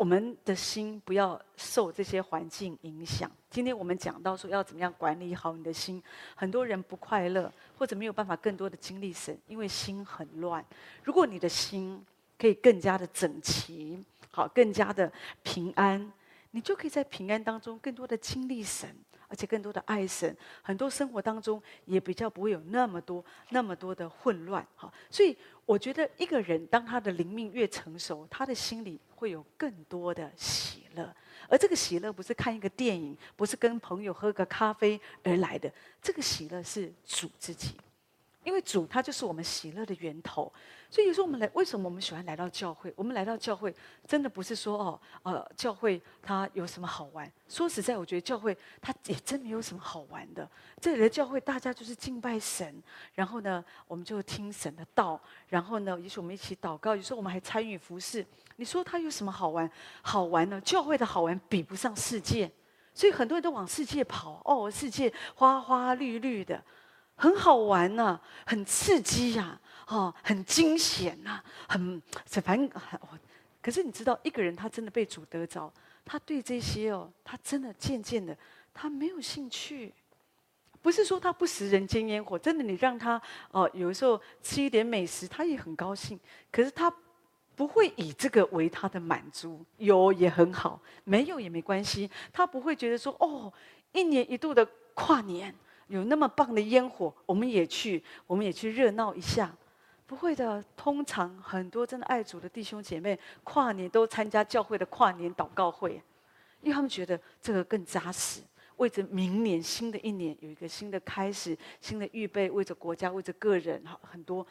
[0.00, 3.30] 我们的心不要受这些环境影响。
[3.50, 6.02] 今天我们讲到说要怎么样管理好你的心，
[6.34, 10.64] 很多人不快乐，或者没有办法更多的经历神，因为心很乱。
[11.04, 12.02] 如果你的心
[12.38, 16.10] 可以更加的整齐，好，更加的平安，
[16.52, 18.88] 你就可以在平安当中更多的经历神。
[19.28, 24.66] 而且更多的爱神，很多生活当中也比较不会有那么多、那么多的混乱。
[24.74, 25.36] 哈，所以
[25.70, 31.14] 我觉得一个人当他的灵命越成熟，他的心里会有更多的喜乐。
[31.48, 37.76] 而这个喜乐不是看一个电影，不是跟朋友喝个咖啡而来的，这个喜乐是主自己。
[38.42, 40.52] 因为主他就是我们喜乐的源头，
[40.90, 42.92] 所以有时候我们来，为什么我们喜欢来到教会？
[42.96, 43.72] 我们来到教会，
[44.08, 47.30] 真的不是说哦，呃，教会它有什么好玩？
[47.48, 50.50] 说实在，我觉得教会它也真没有什么好玩的。
[50.80, 52.82] 这里的教会大家就是敬拜神，
[53.14, 58.26] 然后呢，我们就听神的道，然后呢，也许我们一起祷告，有时候我们还参与服侍。
[58.56, 59.70] 你说它有什么好玩？
[60.02, 60.60] 好玩呢？
[60.60, 62.50] 教会的好玩比不上世界，
[62.92, 64.42] 所以很多人都往世界跑。
[64.44, 66.60] 哦，世界花花绿绿的。
[67.14, 72.98] 很好玩呐、啊，很刺激呀、哦，很惊险呐、啊，很反正很。
[73.60, 75.70] 可是你知道，一个人他真的被主得着，
[76.04, 78.36] 他对这些哦，他真的渐渐的，
[78.72, 79.92] 他没有兴趣。
[80.80, 86.18] 不是说他不食人间烟火，真的，你让他哦，有时候吃一点美食，他也很高兴。
[86.52, 86.90] 可是他
[87.56, 92.08] 不会以这个为他的满足，有也很好，没有也没关系。
[92.32, 93.52] 他不会觉得说，哦，
[93.92, 95.52] 一年一度的跨年。
[95.88, 99.52] 有那么棒的烟火，我们也去，我们也去热闹一下。
[100.10, 100.60] 不会的。
[100.76, 106.02] 通常很多真的爱主的弟兄姐妹，跨年都参加教会的跨年祷告会，
[106.62, 108.40] 因为他们觉得这个更扎实，
[108.78, 114.44] 为着明年新的一年有一个新的开始、新的预备，为着国家、为着个人，哈，很多。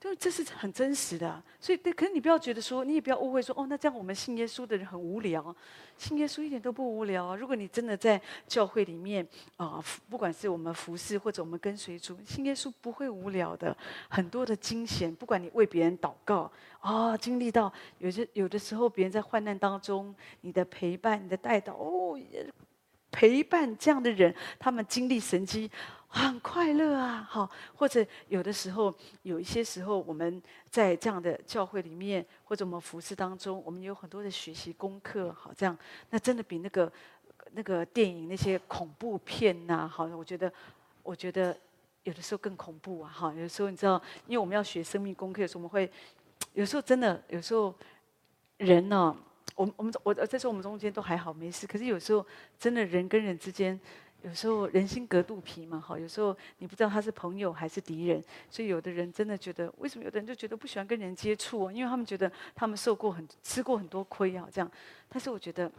[0.00, 5.54] 就这是很真实的，所以对，可是你不要觉得说，你也不要误会说，哦，那这样我们信耶稣的人很无聊，
[5.98, 7.36] 信耶稣一点都不无聊啊！
[7.36, 9.22] 如果你真的在教会里面
[9.58, 13.76] 啊，呃，不管是我们服侍或者我们跟随主，信耶稣不会无聊的，
[14.08, 22.18] 很多的惊险，不管你为别人祷告啊，经历到有些有的时候别人在患难当中，你的陪伴、你的带导，哦，
[23.10, 25.70] 陪伴这样的人，他们经历神迹。
[26.12, 28.92] 很快乐啊，好，或者有的时候，
[29.22, 35.78] 有一些时候，我们在这样的教会里面，或者我们服侍当中，我们有很多的学习功课，好，这样，
[36.10, 36.92] 那真的比那个
[37.52, 40.52] 那个电影那些恐怖片呐、啊，好，我觉得，
[41.04, 41.56] 我觉得
[42.02, 45.88] 有的时候更恐怖啊，哈，有时候你知道，因为我们要学生命功课有时候，我们会
[46.54, 47.72] 有时候真的，有时候
[48.56, 49.16] 人呢、啊，
[49.54, 52.26] 我我们我在说我们中间都还好没事，可是有时候
[52.58, 53.78] 真的人跟人之间。
[54.22, 61.72] 有时候人心隔肚皮嘛，哈，有时候你不知道他是朋友还是敌人，所以有的人真的觉得，为什么有的人就觉得不喜欢跟人接触啊？
[61.72, 64.70] 因为他们觉得他们受过很吃过很多亏啊，这样。
[65.08, 65.70] 但是我觉得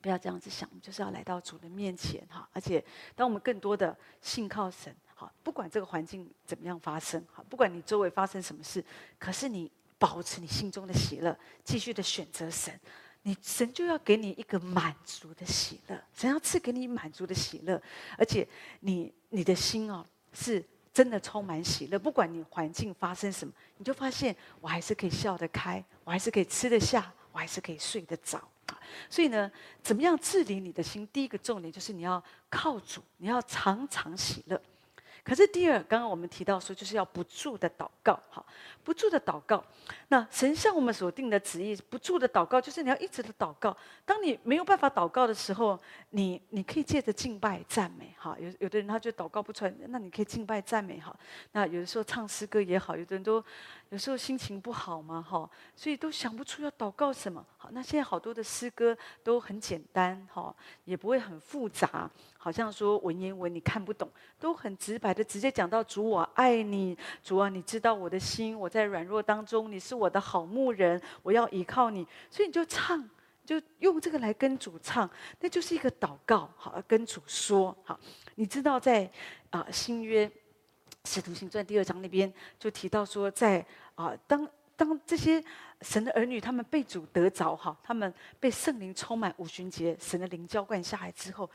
[0.00, 2.82] 不要这样子想，就是要来到主的面前哈，而且
[3.16, 8.84] 当我们更多的信靠神，哈，不管这个环境怎么样发生，哈，不管你周围发生什么事，
[9.18, 12.78] 可是你保持你心中的喜乐，继续的选择神。
[13.22, 17.80] 你神就要给你一个满足的喜乐，神要赐给你满足的喜乐，
[18.18, 18.46] 而且
[18.80, 28.42] 你你的心哦是真的充满喜乐，不管你环境发生什么，你就发现我还是可以笑得开，我还是可以吃得下，我还是可以睡得着。
[29.08, 29.50] 所以呢，
[29.82, 31.06] 怎么样治理你的心？
[31.12, 34.60] 第一个重点就是你要靠主，你要常常喜乐。
[35.24, 38.44] 可是第二，刚刚我们提到说，就是要不住的祷告，哈，
[38.82, 39.64] 不住的祷告。
[40.08, 43.76] 那神向我们所定的旨意，不住的祷告，就是你要一直的祷告。
[44.04, 45.78] 当你没有办法祷告的时候，
[46.10, 51.14] 你你可以借着敬拜赞美，哈，有有的人他就祷告不出来，那你可以敬拜赞美，哈。
[51.52, 53.42] 那有的时候唱诗歌也好，有的人都
[53.92, 57.44] 有时候心情不好嘛，哈，所以都想不出要祷告什么。
[57.58, 60.54] 好，那现在好多的诗歌都很简单，哈，
[60.86, 62.10] 也不会很复杂。
[62.38, 73.06] 好像说文言文你看不懂，都很直白的直接讲到主，我爱你，主啊，你知道我的心，我在软弱当中，你是我的好牧人，我要依靠你，所以你就唱，
[73.44, 78.00] 就用这个来跟主唱，那就是一个祷告，好，跟主说，好，
[78.36, 79.10] 你知道在
[79.50, 80.32] 啊新约
[81.04, 85.42] 使徒行传第二章那边就提到说在，啊当当这些
[85.80, 91.48] 神的儿女他们被主得着哈，他们被圣灵充满五旬节，神的灵浇灌下来之后。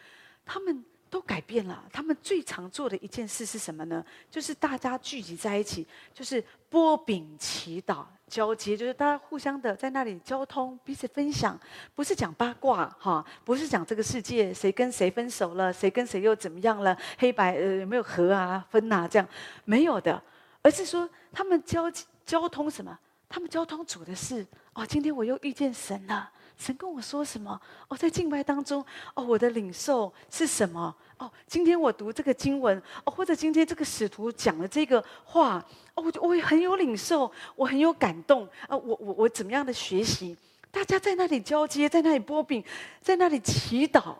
[0.49, 1.83] 他们都改变了。
[1.91, 4.01] 他们最常做的一件事是什么呢？
[4.31, 11.59] 就是大家聚集在一起，就是波饼祈祷交接，就是大家互相的在那里交通，彼此分享，
[11.93, 19.27] 不是讲八卦哈，不是讲这个世界谁跟谁分手了，谁跟谁又怎么样了，黑白呃有没有合啊分啊这样
[19.65, 20.23] 没有的，
[20.61, 21.91] 而是说他们交
[22.27, 22.95] 交通什么？
[23.29, 26.29] 他们交通主的事哦，今天我又遇见神了。
[26.57, 27.59] 神跟我说什么？
[27.87, 30.93] 哦，在敬拜当中，哦，我的领受是什么？
[31.17, 35.63] 哦，今天我读这个经文，哦，或者今天这个使徒讲的这个话，
[35.93, 40.35] 哦，我我也很有领受，我很有感动啊，我我我怎么样的学习？
[40.71, 42.63] 大家在那里交接，在那里擘饼，
[43.01, 44.15] 在那里祈祷，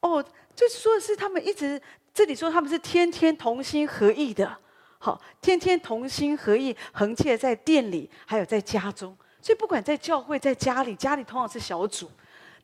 [0.00, 1.80] 哦，就说的是他们一直
[2.14, 4.58] 这里说他们是天天同心合意的，
[4.98, 9.16] 好，天天同心合意，横切在店里，还有在家中。
[9.40, 12.10] 所以不管在教会、在家里，家里通常是小组，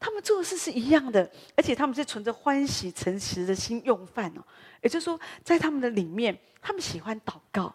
[0.01, 4.43] 他们做事是一样的，而且他们是存着欢喜、诚实的心用饭哦。
[4.81, 7.73] 也就是说，在他们的里面，他们喜欢祷告。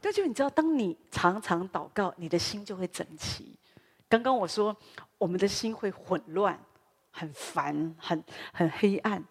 [0.00, 3.54] 但就你知道，当你常常祷告，你的心就会整齐。
[4.08, 4.74] 刚刚我说，
[5.18, 6.58] 我们的心会混乱、
[7.12, 9.22] 很烦、很很黑暗。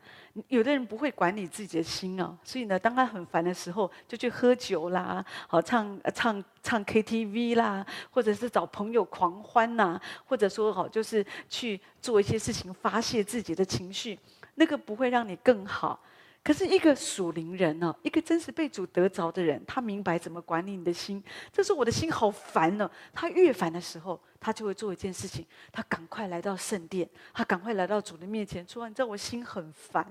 [0.48, 14.18] 有的人不会管理自己的心哦，所以呢，当他很烦的时候，就去喝酒啦，好唱唱唱 KTV 啦，或者是找朋友狂欢呐，或者说好就是去做一些事情发泄自己的情绪，
[14.56, 16.00] 那个不会让你更好。
[16.42, 21.22] 可是一个属灵人呢，一个真实被主得着的人，他明白怎么管理你的心。
[21.52, 30.08] 这是我的心好烦呢，他越烦的时候，他就会做一件事情，他赶快来到圣殿，他赶快来到主的面前，说：“你知道我心很烦，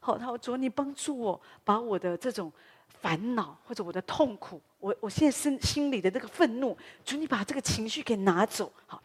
[0.00, 2.50] 好，他说主，你帮助我把我的这种
[2.88, 9.00] 烦恼或者我的痛苦，我我现在心心里的这个愤怒，主你把这个情绪给拿走。”好，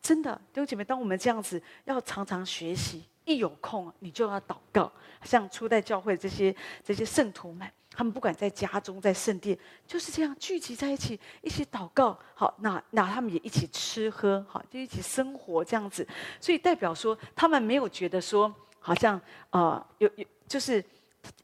[0.00, 3.02] 真的弟兄姐妹，当我们这样子要常常学习。
[3.28, 4.90] 一有空你就要祷告。
[5.22, 12.18] 像初代教会这些这些圣徒们，他们不管在家中在圣殿，就是这样聚集在一起，一起祷告。
[12.34, 16.06] 好，那那他们也一起吃喝，好，就一起生活这样子。
[16.40, 19.16] 所以代表说，他们没有觉得说，好像
[19.50, 20.82] 啊、呃，有有就是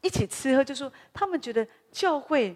[0.01, 2.55] 一起吃喝，就是说他们觉得教会。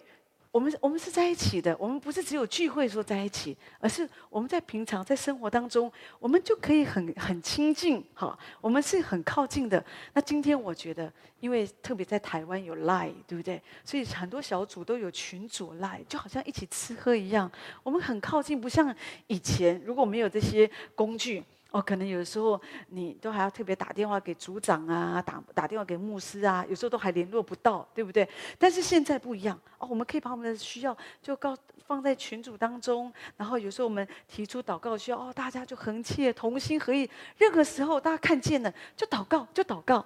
[0.52, 9.84] 我们我们是在一起的，我们不是只有聚会说在一起，而是我们在平常在生活当中，我们就可以很很亲近，哈，我们是很靠近的。
[10.14, 13.62] 那今天我觉得，因为特别在台湾有 Line，对不对？
[13.84, 17.52] 所以很多小组都有群组 Line，就好像一起吃喝一样，
[17.84, 18.94] 我们很靠近，不像
[19.28, 21.44] 以前如果没有这些工具。
[21.72, 28.28] 哦，可能有时候你都还要特别打电话给组长啊，打打电话给牧师啊，有时候都还联络不到，对不对？
[28.58, 31.56] 但是现在不一样哦，我们可以把我们的需要就告
[31.86, 37.08] 放在群组当中，然后有时候我们提出祷告需要哦，大家就恒切同心合意，
[37.38, 40.04] 任何时候大家看见了就祷告就祷告。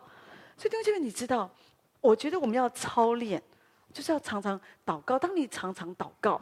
[0.58, 1.50] 所以弟兄姐妹，你知道，
[2.02, 3.42] 我觉得我们要操练，
[3.94, 5.18] 就是要常常祷告。
[5.18, 6.42] 当你常常祷告，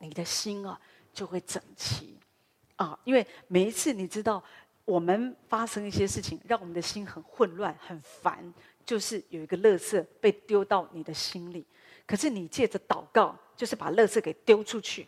[0.00, 0.78] 你的心啊
[1.14, 2.18] 就会整齐。
[2.76, 4.42] 啊，因为每一次你知道，
[4.84, 8.52] 我们发生一些事情，让我们的心很混乱、很烦，
[8.84, 11.64] 就是有一个垃圾被丢到你的心里。
[12.06, 15.06] 可是你借着祷告，就是把垃圾给丢出去。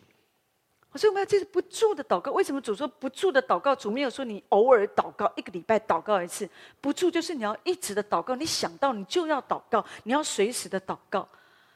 [0.95, 2.31] 所以我们要借着不住的祷告。
[2.31, 3.75] 为什么主说不住的祷告？
[3.75, 6.49] 主没有说你偶尔祷告，一个礼拜祷告一次。
[6.81, 11.27] 不住就是你要一直的祷告，你想到你就要祷告，你要随时的祷告。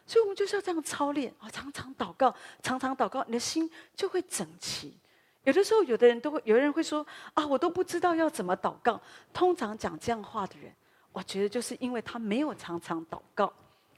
[0.08, 2.34] 所以我们就是要这样操练啊，常常祷告，
[2.64, 4.98] 常常祷告，你的心就会整齐。
[5.44, 9.02] 有的时候，有的人都会，有的人会说：“啊，我都不知道要怎么祷告。”
[9.34, 10.72] 通常讲这样话的人，
[11.12, 13.52] 我觉得就是因为他没有常常祷告。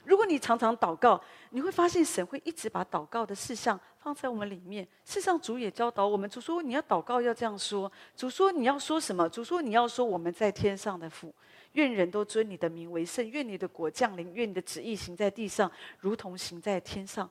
[0.04, 1.18] 如果你常常祷告，
[1.50, 4.84] 你会发现神会一直把祷告的事项放在我们里面。
[5.04, 7.90] 事实上，主也教导我们，主说你要祷告要这样说。
[8.14, 9.26] 主说你要说什么？
[9.28, 11.34] 主说你要说我们在天上的父，
[11.72, 17.28] 愿人都尊你的名为圣，愿你的国降临，愿你的旨意行在地上，如同行在天上。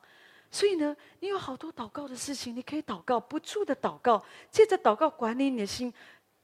[0.54, 5.92] 所以呢，你有好多祷告的事情，你可以祷告，不住的祷告，借着祷告管理你的心。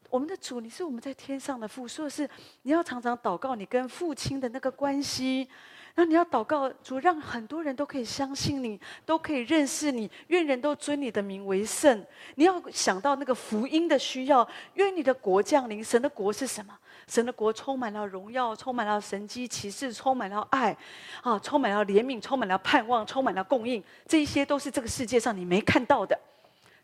[0.09, 2.27] 我们的主，你是我们在天上的父，说的是
[2.63, 5.47] 你要常常祷告你跟父亲的那个关系。
[5.95, 12.05] 那你要祷告主，让很多人都可以相信你，都可以认识你，愿人都尊你的名为圣。
[12.35, 15.83] 你要想到那个福音的需要，愿你的国降临。
[15.83, 16.73] 神的国是什么？
[17.07, 20.75] 神的国充满了荣耀，充满了神迹奇事，充满了爱，
[21.21, 23.83] 啊，充满了怜悯，充满了盼望，充满了供应。
[24.07, 26.17] 这一些都是这个世界上你没看到的。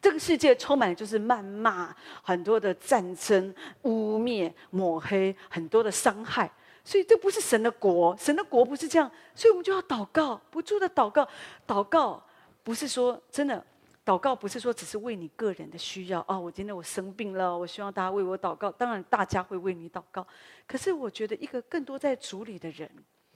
[0.02, 3.54] 这个世界充满就是谩骂，很多的战争、
[3.84, 6.52] 污蔑、抹黑，很多的伤害。
[6.86, 9.12] 所以这不是神的国，神的国不是这样。
[9.34, 11.28] 所以我们就要祷告，不住的祷告。
[11.68, 12.24] 祷告
[12.64, 13.62] 不是说真的。
[14.06, 16.40] 祷告不是说只是为你个人的需要啊！
[16.40, 18.72] 我今天我生病了，我希望大家为我祷告。
[18.72, 20.28] 当然，大家会为你祷告。
[20.68, 22.88] 可是，我觉得一个更多在主里的人，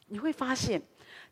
[0.05, 0.79] 你会发现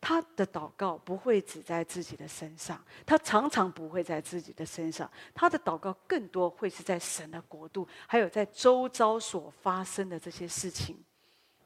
[0.02, 5.08] 他的祷告不会只在自己的身上，他常常不会在自己的身上。
[5.36, 10.98] 他的祷告更多会是在神的国度，还有在周遭所发生的这些事情，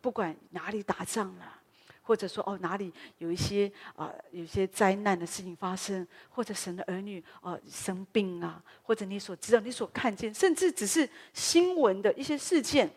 [0.02, 1.58] 不管哪里打仗了。
[2.04, 12.90] 或者说哦，哪里有一些啊、有些灾难的事情发生，或者神的儿女啊、生病啊，或者你所知道、你所看见，甚至只是新闻的一些事件，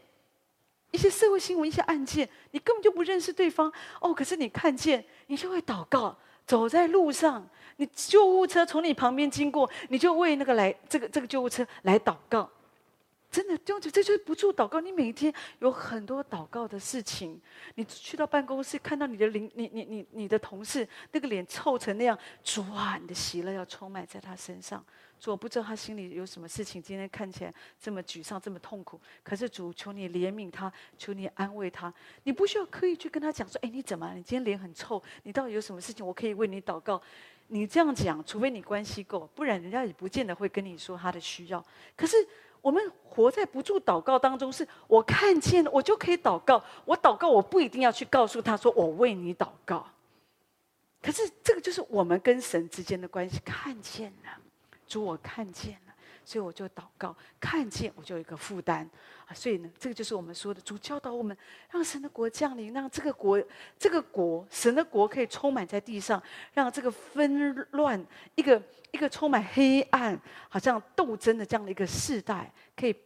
[0.90, 6.16] 一些社会新闻、一些案件，你根本就不认识对方哦，可是你看见，你就会祷告。
[6.46, 7.46] 走在路上，
[7.76, 12.50] 你救护车从你旁边经过，你就为那个来这个这个救护车来祷告。
[13.34, 14.80] 真的，就这就是不住祷告。
[14.80, 17.40] 你每一天有很多祷告的事情。
[17.74, 24.84] 你去到办公室，看到你的邻，你你你你的同事那个脸臭成那样，主啊，你的喜乐要充满在他身上。
[25.18, 29.00] 主，我不知道他心里有什么事情，今天看起来这么沮丧，这么痛苦。
[29.24, 31.92] 可是主，求你怜悯他，求你安慰他。
[32.22, 34.08] 你不需要刻意去跟他讲说，哎，你怎么？
[34.14, 36.06] 你今天脸很臭，你到底有什么事情？
[36.06, 37.02] 我可以为你祷告。
[37.48, 41.60] 你这样讲，除非你关系够，不然人家也不见得会跟你说他的需要。
[41.96, 42.16] 可是。
[42.64, 46.64] 我们活在不住祷告当中，是我看见了，我就可以祷告。
[46.86, 49.86] 我祷告，我不一定要去告诉他说我为你祷告。
[51.02, 54.30] 可是这个就是我们跟神之间的关系，看见了，
[54.88, 55.93] 主，我看见了。
[56.24, 58.88] 所以我就祷告，看见我就有一个负担
[59.26, 59.34] 啊！
[59.34, 61.36] 所以呢，这个就是我们说的，主教导我们，
[61.70, 63.42] 让神的国降临，让这个国、
[63.78, 66.22] 这个国、神的国可以充满在地上，
[66.52, 68.04] 让这个纷乱、
[68.34, 68.60] 一个
[68.90, 70.18] 一个充满黑暗、
[70.48, 72.96] 好像斗争的这样的一个世代，可以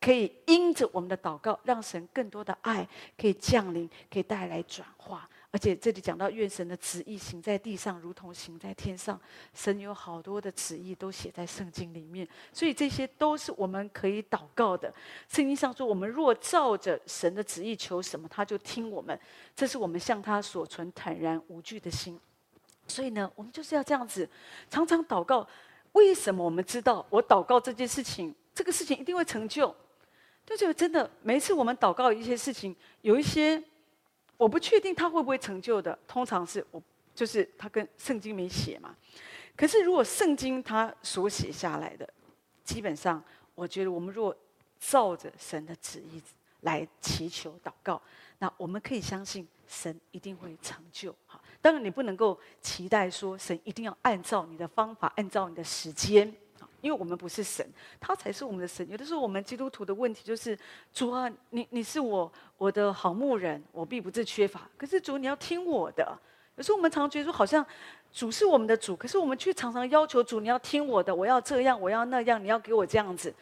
[0.00, 2.86] 可以因着我们的祷告，让神更多的爱
[3.16, 5.28] 可以降临，可以带来转化。
[5.56, 9.18] 而且这里讲到愿神的旨意行在地上，如同行在天上。
[9.54, 14.92] 神有好多的旨意都写在圣经里面，所以这些都是我们可以祷告的。
[15.30, 19.18] 圣经上说，我们若照着神的旨意求什么，他就听我们。
[19.54, 22.20] 这是我们向他所存坦然无惧的心。
[22.86, 24.28] 所以呢，我们就是要这样子，
[24.68, 25.48] 常常祷告。
[25.92, 29.74] 为什么我们知道我祷告这件事情，这个事情一定会成就？
[30.44, 33.64] 就是真的，每一次我们祷告一些事情，有一些。
[34.36, 36.82] 我不确定他会不会成就的，通常是我
[37.14, 38.94] 就是他跟圣经没写嘛。
[39.56, 42.08] 可是如果圣经他所写下来的，
[42.62, 43.22] 基本上
[43.54, 44.36] 我觉得我们若
[44.78, 46.22] 照着神的旨意
[46.60, 48.00] 来祈求祷告，
[48.38, 51.14] 那我们可以相信神一定会成就。
[51.26, 56.30] 哈，当然你不能够期待说神一定要按照你的方法，按照你的时间。
[56.80, 57.66] 因为我们不是神，
[57.98, 58.88] 他才是我们的神。
[58.88, 60.58] 有的时候我们基督徒的问题就是：
[60.92, 64.68] 主啊，你你是我我的好牧人，我必不致缺乏。
[64.76, 66.18] 可是主，你要听我的。
[66.56, 67.64] 有时候我们常常觉得说，好像
[68.12, 73.34] 主是我们的主，可是我们却常常要求主，你要听我的，我要这样，我要那样，你要给我这样子。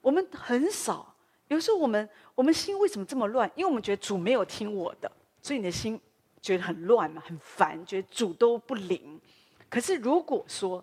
[0.00, 1.14] 我们很少。
[1.48, 3.50] 有时候我们我们心为什么这么乱？
[3.54, 5.12] 因为我们觉得主没有听我的，
[5.42, 6.00] 所以你的心
[6.40, 9.20] 觉得很乱嘛，很烦，觉得主都不灵。
[9.68, 10.82] 可是如果说，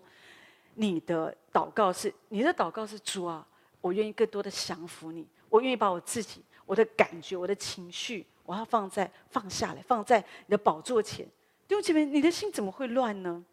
[0.74, 3.46] 你的祷告是，你的祷告是主啊，
[3.80, 11.26] 我愿意更多的降服你，我愿意把我自己、我的感觉、我的情绪，我要放在放下来，放在你的宝座前。
[11.68, 13.44] 弟兄姐妹，你的心怎么会乱呢？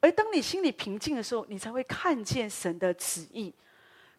[0.00, 3.52] 而当你心里平静的时候，你才会看见神的旨意，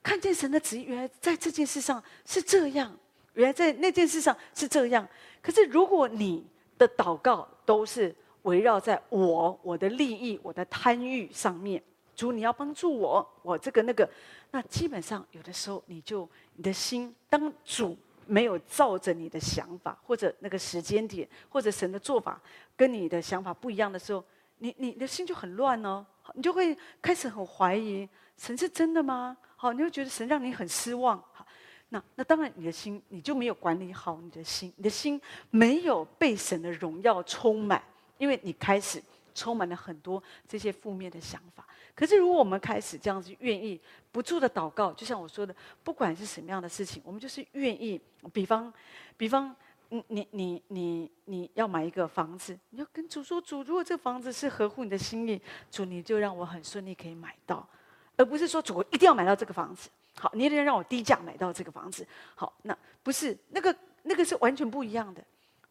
[0.03, 2.97] 看见神的旨意，原来在这件事上是这样，
[3.33, 5.07] 原来在那件事上是这样。
[5.41, 6.45] 可是如果你
[6.77, 8.13] 的祷告都是
[8.43, 11.81] 围绕在我、我的利益、我的贪欲上面。
[12.17, 14.09] 主，你要帮助我，我这个那个，
[14.49, 17.95] 那基本上有的时候，你就你的心，当主
[18.25, 22.41] 没有照着你的想法，或者那个时间点，或者神的做法
[22.75, 24.23] 跟你的想法不一样的时候，
[24.57, 26.03] 你你的心就很乱哦，
[26.33, 29.37] 你就会开始很怀疑神是真的吗？
[29.55, 31.23] 好，你会觉得神让你很失望。
[31.31, 31.45] 好，
[31.89, 37.79] 那那当然，你的心你就没有管理好你的心，你的心没有被神的荣耀充满，
[38.17, 39.01] 因为你开始
[39.35, 41.63] 充满了很多这些负面的想法。
[41.97, 43.81] 可是，如果我们开始这样子愿意
[44.11, 47.99] 不住的祷告，就像我说的，不管是什么样的事情，我们就是愿意。
[48.31, 48.71] 比方，
[49.17, 49.55] 比方，
[49.89, 55.41] 你你你你你要买一个房子，你要跟主说：主，如果这房子是合乎你的心意，
[55.71, 57.67] 主你就让我很顺利可以买到，
[58.15, 59.89] 而不是说主我一定要买到这个房子。
[60.19, 62.05] 好，你一定要让我低价买到这个房子。
[62.35, 65.23] 好，那不是那个那个是完全不一样的。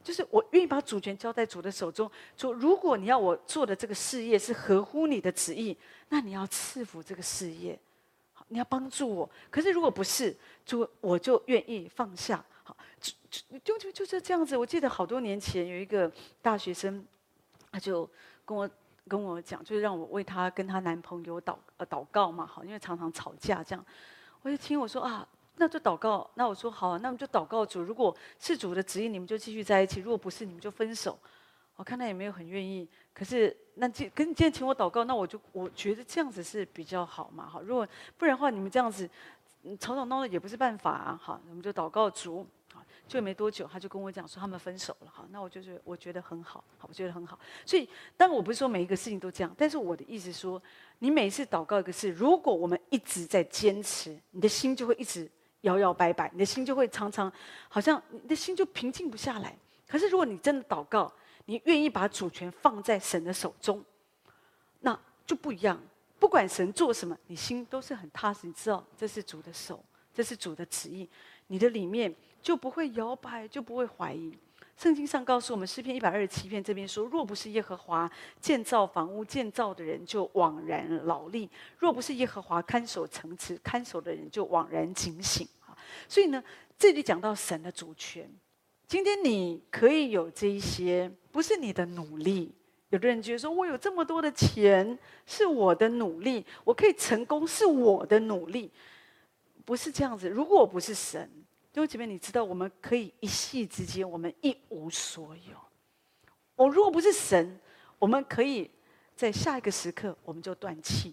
[0.06, 2.08] 就是我愿意把主权交在主的手中。
[2.36, 5.76] 主，如果你要我做的这个事业是合乎你的旨意，
[6.10, 7.76] 那你要赐福这个事业，
[8.32, 9.28] 好，你要帮助我。
[9.50, 10.32] 可是如果不是，
[10.64, 12.44] 主，我就愿意放下。
[12.62, 13.12] 好，就
[13.64, 14.56] 就就就是这样子。
[14.56, 16.08] 我记得好多年前有一个
[16.40, 17.04] 大学生，
[17.72, 18.08] 他就
[18.44, 18.70] 跟我
[19.08, 23.84] 跟我讲，就是让我为他跟他男朋友祷呃祷告嘛，好，因为常常吵架这样。
[24.42, 25.26] 我就听我说啊。
[25.56, 31.18] 那就祷告，那我说好啊，那我们就祷告主，如果是主的旨意，你们就继续在一起；如果不是，你们就分手。
[31.76, 37.62] 我看他也没有很愿意，可是那今跟你今天请我祷告，那我就我觉得这样子是比较好嘛，好。
[37.62, 37.86] 如果
[38.16, 39.08] 不然的话，你们这样子
[39.78, 42.46] 吵吵闹闹也不是办法啊，好，我们就祷告主。
[42.72, 47.38] 好，就没多久，他就跟我讲说他们分手了，好，那我就是我觉得很好，好，我觉得很好。
[47.64, 50.60] 所以，当然我不是说每一个事情都这样，但是我的意思说，
[50.98, 55.30] 你每一次祷告一个事，如果我们一直在坚持，你的心就会一直。
[55.66, 57.30] 摇摇摆摆，你的心就会常常
[57.68, 59.54] 好像你的心就平静不下来。
[59.86, 61.12] 可是如果你真的祷告，
[61.44, 63.84] 你愿意把主权放在神的手中，
[64.80, 65.80] 那就不一样。
[66.18, 71.08] 不管神做什么，你心都是很踏实，你知道这是主的手，这是主的旨意，
[71.48, 74.36] 你的里面就不会摇摆，就不会怀疑。
[74.76, 78.10] 圣经上告诉我们，诗篇一百二十七篇这边说：若不是耶和华
[78.40, 81.48] 建造房屋，建造的人就枉然劳力；
[81.78, 85.46] 若不是耶和华看守城池，看守的人就枉然警醒。
[86.08, 86.42] 所以呢，
[86.78, 88.30] 这里讲到神的主权。
[88.86, 92.54] 今天你可以有这一些，不是你的努力。
[92.90, 98.70] 有的人觉得说，我有这么多的钱，是我的努力；我可以成功，是我的努力。
[99.64, 100.28] 不是这样子。
[100.28, 101.28] 如果我不是神，
[101.72, 105.56] 弟兄姐妹，你知道，我们可以一夕之间，我们一无所有。
[106.54, 107.58] 我如果不是神，
[107.98, 108.70] 我们可以
[109.16, 111.12] 在下一个时刻，我们就断气。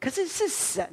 [0.00, 0.90] 可是是神，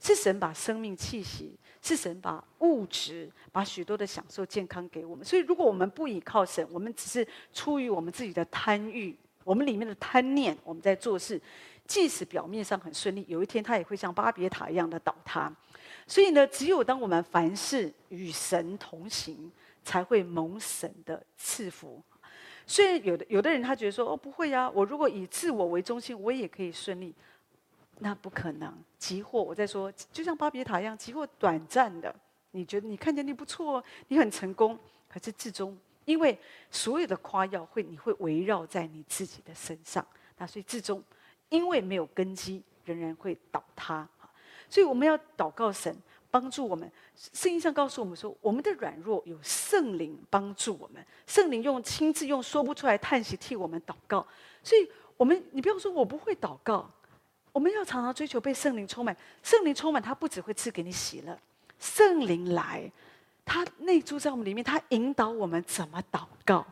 [0.00, 1.56] 是神把生命气息。
[1.82, 11.40] 是神把物质、把许多的享受、健康给我们，所以如果我们不依靠神，我们只是出于我们自己的贪欲，我们里面的贪念，我们在做事，
[11.84, 15.52] 即使表面上很顺利，有一天它也会像巴别塔一样的倒塌。
[16.06, 19.50] 所以呢，只有当我们凡事与神同行，
[19.82, 22.00] 才会蒙神的赐福。
[22.64, 27.12] 虽然有的有的人他觉得说哦不会啊，我如果以自我为中心，我也可以顺利。
[27.98, 32.14] 那不可能，急祸我在说，就像巴别塔一样，急祸短暂的。
[32.50, 34.78] 你觉得你看见你不错，你很成功，
[35.08, 36.38] 可是至终，因为
[36.70, 40.04] 所有的夸耀会你会围绕在你自己的身上，
[40.36, 41.02] 那所以至终，
[41.48, 44.06] 因为没有根基，仍然会倒塌。
[44.68, 45.96] 所以我们要祷告神
[46.30, 46.90] 帮助我们。
[47.14, 54.26] 圣经上告诉我们说，我们的软弱有圣灵帮助我们，圣灵用亲自用说不出来叹息替我们祷告。
[54.62, 56.90] 所以，我们你不要说我不会祷告。
[57.52, 61.38] 我们要常常追求被圣灵充满，圣灵充满，他不只会赐给你喜乐，
[61.78, 62.90] 圣灵来，
[63.44, 66.66] 他内住在我们里面，他引导我们怎么祷告，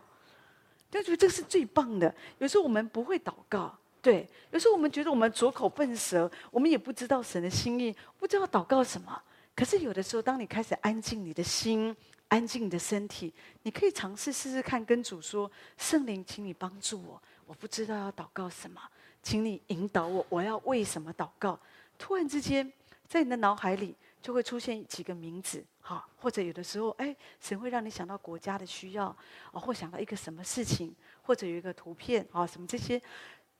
[0.91, 2.14] 就觉得这是最棒的。
[2.39, 9.22] 有时候我们不会祷告，对，有时候我们觉得我们拙口笨舌，我们也不知道神的心意，不知道祷告什么。
[9.55, 11.95] 可是有的时候，当你开始安静你的心，
[12.28, 13.31] 安静你的身体，
[13.64, 18.81] 你可以尝试试试看，跟主说：“圣灵，请你帮助我，我不知道要祷告什么。”
[19.23, 21.59] 请你引导我，我要为什么祷告？
[21.99, 22.73] 突然之间，
[23.07, 29.07] 在你的脑海里就会出现几个名字，哈，或者有的时候，哎，神会让你想到国家的需要，
[29.53, 33.01] 啊，或想到一个什么事情，或者有一个图片，啊，什么这些，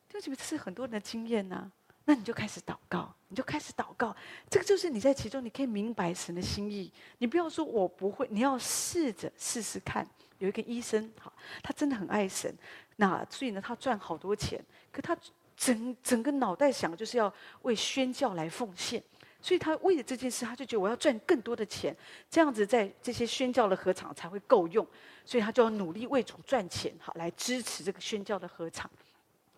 [0.09, 1.71] 这是不是很多人的经验呢？
[2.07, 4.17] 那你就开始祷告，你就开始祷告，
[4.49, 6.91] 这个就是你在其中，你可以明白神的心意。
[7.19, 10.09] 你不要说我不会，你要试着试试看。
[10.39, 11.31] 有一个医生，哈，
[11.63, 12.53] 他真的很爱神，
[12.97, 14.59] 那所以呢，他赚好多钱，
[14.91, 15.15] 可他。
[15.61, 17.31] 整整个脑袋想的就是要
[17.63, 19.03] 为宣教来奉献，
[19.43, 21.95] 所以他为了这件事，他就觉得我要赚更多的钱，
[22.31, 24.87] 这样子在这些宣教的合场才会够用，
[25.23, 28.91] 所以他就要努力为主赚钱，好来支持这个宣教的合场，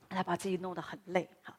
[0.08, 1.56] 他把自己弄得很累，哈。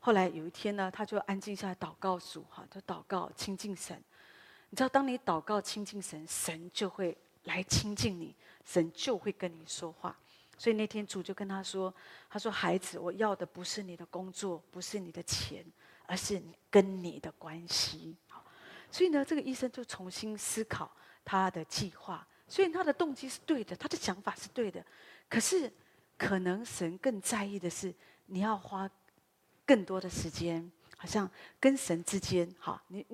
[0.00, 3.96] 后来有一天呢，他就安静下来祷告主，哈，就祷告亲近神。
[4.70, 8.34] 你知道，当你祷告亲近神，神就会来亲近你，
[8.64, 10.16] 神就会跟你说话。
[10.56, 11.92] 所以那天主就跟他说
[12.30, 15.64] ：“他说孩子，我要的不是你的工作，不是你的钱，
[16.06, 18.16] 而是你跟你的关系。”，
[18.90, 20.90] 所以呢，这个医生就重新思考
[21.24, 22.26] 他的计划。
[22.46, 24.84] 所以他的动机是对的，他的想法是对的。
[25.28, 25.72] 可是，
[26.16, 27.92] 可能神更在意的是
[28.26, 28.88] 你要花
[29.66, 31.28] 更多的时间，好像
[31.58, 33.04] 跟神之间，好，你。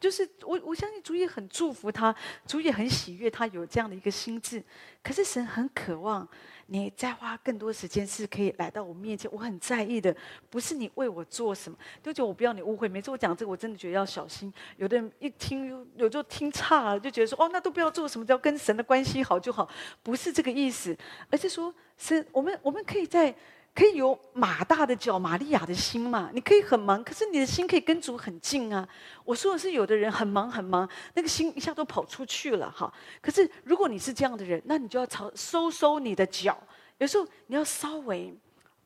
[0.00, 2.14] 就是我，我相信主也很祝福他，
[2.46, 4.62] 主也很喜悦他有这样的一个心智。
[5.02, 6.28] 可是神很渴望
[6.66, 9.30] 你再花更多时间，是可以来到我面前。
[9.32, 10.14] 我很在意的，
[10.50, 11.76] 不是你为我做什么。
[12.02, 14.52] 就觉得我不要你误会，每次我讲这个，我真的觉得要小心。
[14.76, 19.68] 有的人一听， 有时候听差了，就觉得说哦，那都不要做什么，只要跟神的关系好就好。
[20.02, 20.96] 不是这个意思，
[21.30, 23.34] 而是说神，我们我们可以在。
[23.74, 26.30] 可以有马大的脚，玛利亚的心嘛？
[26.32, 28.88] 你可以很忙，可是你的心可以跟主很近啊。
[29.24, 32.92] 我说的是，有的人很忙很忙，那个心一下都跑出去了哈。
[33.20, 36.56] 可是如果你是这样的人，那你就要朝收收你的脚。
[36.98, 38.32] 有时候你要稍微，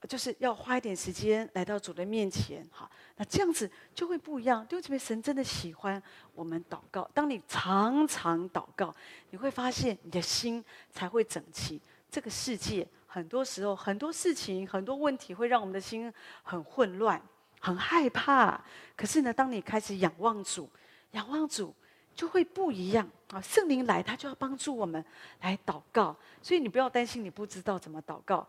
[0.08, 2.90] 就是要花一点时间来到主的面前哈。
[3.16, 4.66] 那这样子就会不一样。
[4.70, 6.02] 因为神真的喜欢
[6.34, 7.06] 我们祷告。
[7.12, 8.94] 当你常常祷告，
[9.28, 11.78] 你会发现你的心才会整齐。
[12.10, 12.88] 这个世界。
[13.10, 17.20] 很多时候，很多事情、很多问题会让我们的心很混乱、
[17.58, 18.62] 很害怕。
[18.94, 20.68] 可是呢，当你开始仰望主，
[21.12, 21.74] 仰望主
[22.14, 23.40] 就会不一样啊！
[23.40, 25.02] 圣灵来，他就要帮助我们
[25.40, 26.14] 来祷告。
[26.42, 28.46] 所以你不要担心，你不知道怎么祷告。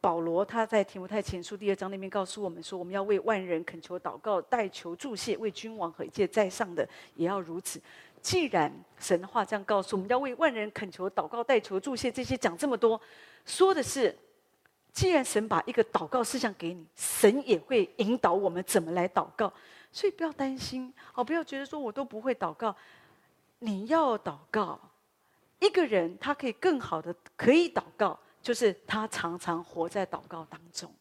[0.00, 7.80] 保罗他在提摩太前书第二章那边告诉我们说，我们要为万人恳求祷告、代求祝谢，为君王和一切在上的也要如此。
[8.20, 13.00] 既然神的话这样告诉我们，要为万人恳求祷告、代求祝谢，这些讲这么多。
[13.44, 14.16] 说的是，
[14.92, 19.52] 既然神把一个祷告事项给你，神也会引导我们怎么来祷告，
[19.92, 22.74] 所以不要担心，哦，不要觉得说我都不会祷告，
[23.58, 24.80] 你要祷告。
[25.60, 30.92] 一个人他可以更好的可以祷告，就是他常常活在祷告当中。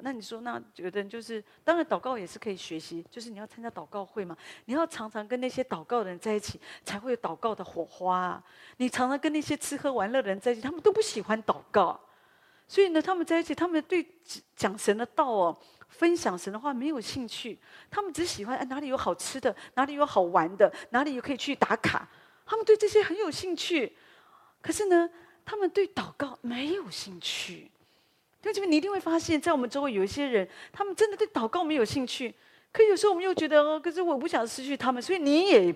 [0.00, 4.36] 那你说，那有的人就是，当然祷告也是可以学习，就是你要参加祷告会嘛，
[4.66, 8.42] 你要常常跟那些祷告的人在一起，才会有祷告的火花。
[8.76, 11.98] 你常常跟那些吃喝玩乐的人在一起，他们都不喜欢祷告，
[12.68, 14.06] 所以呢，他们在一起，他们对
[14.54, 17.58] 讲神的道哦，分享神的话没有兴趣，
[17.90, 22.06] 他们只喜欢哎哪里有好吃的，哪里有好玩的，哪里有可以去打卡，
[22.44, 23.96] 他们对这些很有兴趣，
[24.60, 25.08] 可是呢，
[25.44, 27.70] 他们对祷告没有兴趣。
[28.46, 32.32] 因为这边你一定会发现，在我们周围有一些人，他们真的对祷告没有兴趣。
[32.70, 35.74] 可有时候我们又觉得哦，可是我不想失去他们，所以你也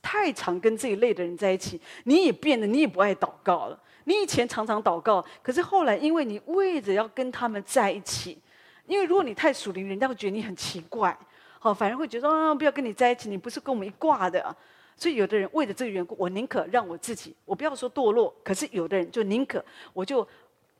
[0.00, 3.82] 太常跟这一类的人在一起，你也变得你也不爱祷告了。
[4.04, 8.38] 你以前常常祷告，可是后来因为你为着要跟他们在一起，
[8.86, 11.18] 因为如果你太属灵，人家会觉得你很奇怪，
[11.58, 14.54] 好，反而会觉得啊，不要跟你在一起，你不是跟我们一挂的。
[14.96, 20.26] 所以有的人为了这个缘故，我宁可让我自己，我不要说堕落，可是有的人就宁可我就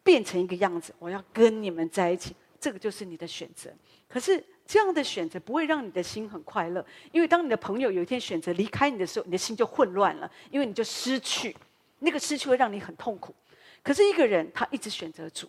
[0.08, 3.70] 变成一个样子，我要跟你们在一起，这个就是你的选择。
[4.08, 6.82] 可是这样的选择不会让你的心很快乐，
[7.12, 11.54] 因为当你的朋友有一天选择离开你的时候，你的心就混乱了，因为你就失去，
[11.98, 13.34] 那个失去会让你很痛苦。
[13.82, 15.46] 可是一个人他一直选择主，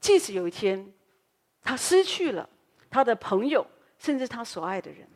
[0.00, 0.90] 即使有一天
[1.62, 2.48] 他失去了
[2.88, 3.66] 他的朋友，
[3.98, 5.06] 甚至他所爱的人。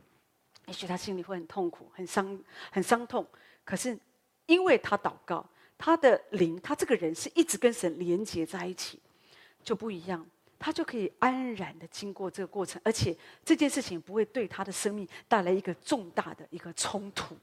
[0.67, 2.39] 也许他心里会很痛苦、很伤、
[2.71, 3.27] 很伤痛，
[3.65, 3.99] 可是
[4.45, 5.49] 因为他祷告，
[5.79, 8.99] 他的灵，他这个人是一直跟神连接在一起，
[9.63, 10.27] 就不一样，
[10.59, 17.37] 他就可以安然的经过这个过程，而且这件事情不会对他的生命带来一个重大的一个冲突。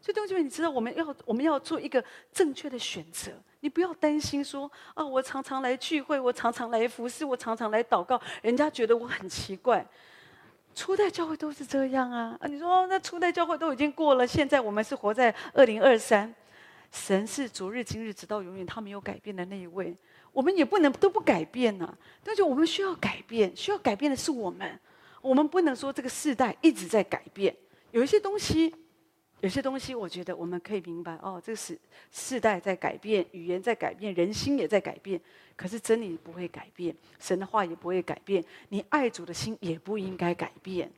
[0.00, 3.30] 所以，同学们，你知道我们要我们要做一个正确的选择，
[3.60, 9.86] 你不要担心说啊，我常常来聚会，我常常来服侍，我常常来祷告，人家觉得我很奇怪。
[10.74, 12.36] 初代教会都是这样啊！
[12.40, 16.34] 啊，你说，那初代教会都已经过了，现在我们是活在二零二三，
[16.92, 19.96] 神是昨日今日直到永远，他没有改变的那一位，
[20.30, 24.78] 我们也不能都不改变呐、但是我们需要改变，需要改变的是我们，
[25.20, 27.56] 我们不能说这个世代一直在改变，
[27.90, 28.72] 有一些东西。
[29.40, 31.76] 有些东西，我觉得我们可以明白哦，这个是
[32.12, 35.20] 世代在改变，语言在改变，人心也在改变。
[35.56, 40.88] 可是真理不会改变，神的话也不会改变，你爱主的心也不应该改变。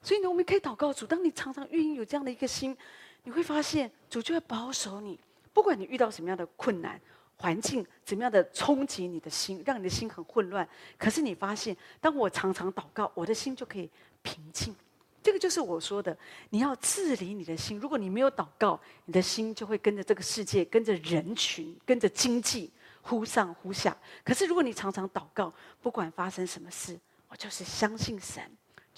[0.00, 2.74] 所以呢，我们可以祷告主，当你常常愿意有这样的一个心，
[3.24, 5.18] 你会发现主就会保守你。
[5.52, 7.00] 不管你遇到什么样的困难、
[7.36, 13.90] 环境，怎么样的冲击你的心，让你的心很混乱，可是你发现，当我常常祷告，我的心就可以
[14.22, 14.74] 平静。
[15.20, 16.16] 这个就是我说的，
[16.50, 17.78] 你要治理你的心。
[17.78, 22.70] 如果你没有祷告，你的心就会跟着这个世界、跟着人群、跟着经济
[23.02, 23.96] 忽上忽下。
[24.24, 25.52] 可是如果你常常祷告，
[25.82, 26.98] 不管发生什么事，
[27.28, 28.42] 我就是相信神，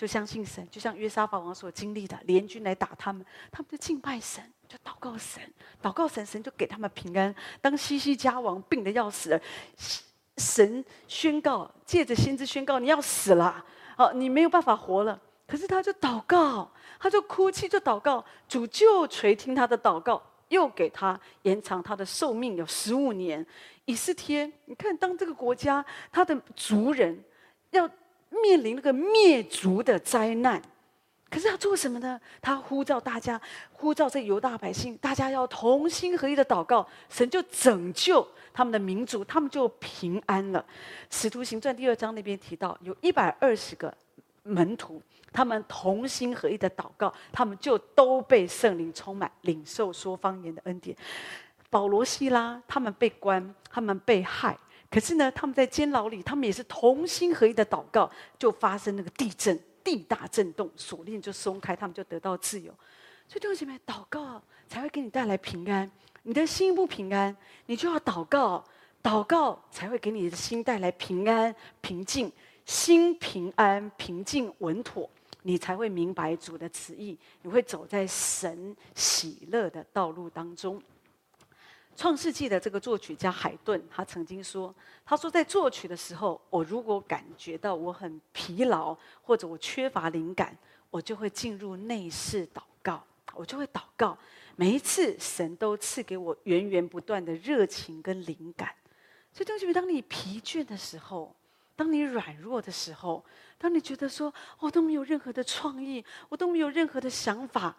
[0.00, 0.66] 就相信神。
[0.70, 3.22] 就像约沙法王所经历的，联军来打他们，
[3.52, 5.42] 他们就敬拜神，就祷告神，
[5.82, 7.34] 祷告神，神就给他们平安。
[7.60, 9.40] 当西西家王病得要死了，
[10.38, 13.62] 神宣告，借着先知宣告，你要死了，
[13.98, 15.20] 哦，你没有办法活了。
[15.46, 23.46] 可是他就祷告，他就哭泣，就祷告，主就垂听他的祷告，又给他延长他的寿命有十五年。
[23.84, 27.22] 以斯帖，你看，当这个国家他的族人
[27.72, 27.86] 要
[28.30, 30.62] 面临那个灭族的灾难，
[31.28, 32.20] 可是他做什么呢？
[32.40, 33.40] 他呼召大家，
[33.72, 40.64] 呼召这犹大百姓，大家要同心合一的祷告，神就拯救他们的民族，他们就平安了。
[41.10, 43.92] 使徒行传第二章那边提到，有一百二十个
[44.44, 45.02] 门徒。
[45.32, 50.96] 他们同心合一的祷告，他们就都被圣灵充满，领受说方言的恩典。
[51.70, 54.58] 保罗、西拉他们被关，他们被害，
[54.90, 62.72] 可是呢，他们在监牢里，他们也是同心合一的祷告，就发生那个地震，地大震动，锁链就松开，他们就得到自由。
[63.28, 65.88] 所以弟兄姐妹，祷告才会给你带来平安。
[66.24, 67.34] 你的心不平安，
[67.66, 68.64] 你就要祷告，
[69.00, 72.30] 祷告才会给你的心带来平安、平静，
[72.66, 75.08] 心平安、平静、稳妥。
[75.42, 80.82] 你才会明白主的旨意，你会走在神喜乐的道路当中。
[82.00, 84.74] 创世纪的这个作曲家海顿，他曾经说
[85.04, 90.56] ：“他说在作曲的时候，我如果感觉到我很疲劳，或者我缺乏灵感，
[90.88, 94.16] 我就会进入内室祷告，我就会祷告。
[94.56, 98.74] 每一次，神都赐给我源源不断的热情跟灵感。
[99.30, 101.36] 所以，同学们，当你疲倦的时候，
[101.76, 103.22] 当你软弱的时候，
[103.58, 107.76] 当你觉得说我都没有任何的创意，我都没有任何的想法，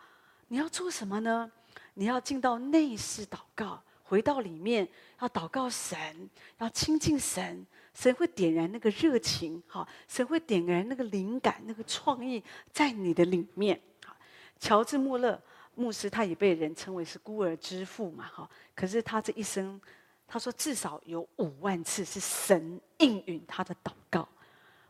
[0.49, 1.51] 你要做什么呢？
[1.95, 3.81] 你要进到内室祷告，
[4.11, 4.85] 回到里面
[5.21, 5.97] 要祷告神，
[6.57, 12.43] 要亲近神，神会点燃那个热情，哈，神会点燃那个灵感、那个创意
[12.73, 13.79] 在你的里面。
[14.05, 14.13] 哈，
[14.59, 15.41] 乔治·穆勒
[15.75, 19.79] 牧师他也被人称为是孤儿之父嘛，哈，可是他这一生。
[20.27, 24.27] 他说：“至少有五万次是神应允他的祷告，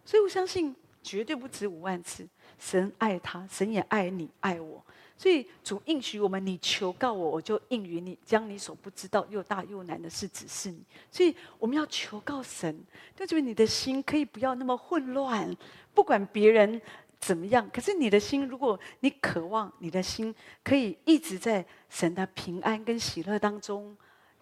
[0.06, 2.28] 所以我相信绝对不止五万次。
[2.60, 4.84] 神爱他，神也爱你，爱我。
[5.22, 10.84] 所以主应许我们：你求告我，我就应允你，将你所不知道又大又难的事指示你。
[11.12, 12.84] 所以我们要求告神，
[13.16, 15.56] 就是你的心可以不要那么混乱，
[15.94, 16.82] 不管别人
[17.20, 17.70] 怎么样。
[17.72, 23.96] 可是你的心，如果你渴望，你的心可以一直在神的平安跟喜乐当中。”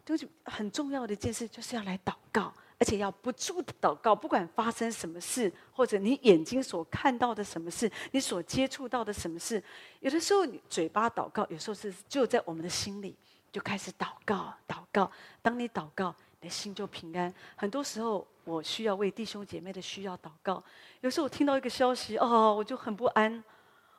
[0.05, 4.15] 就是很重要的一件事，就是要来祷告，而且要不住的祷告。
[4.15, 9.61] 不管发生什么事，或者你眼睛所看到的什么事，你所接触到的什么事，
[9.99, 13.15] 有的时候你嘴巴祷告，有时候是就在我们的心里
[13.51, 15.11] 就开始祷告，祷告。
[15.41, 17.33] 当你祷告，你的心就平安。
[17.55, 20.63] 很多时候，我需要为弟兄姐妹的需要祷告。
[21.01, 23.43] 有时候我听到一个消息，哦，我就很不安。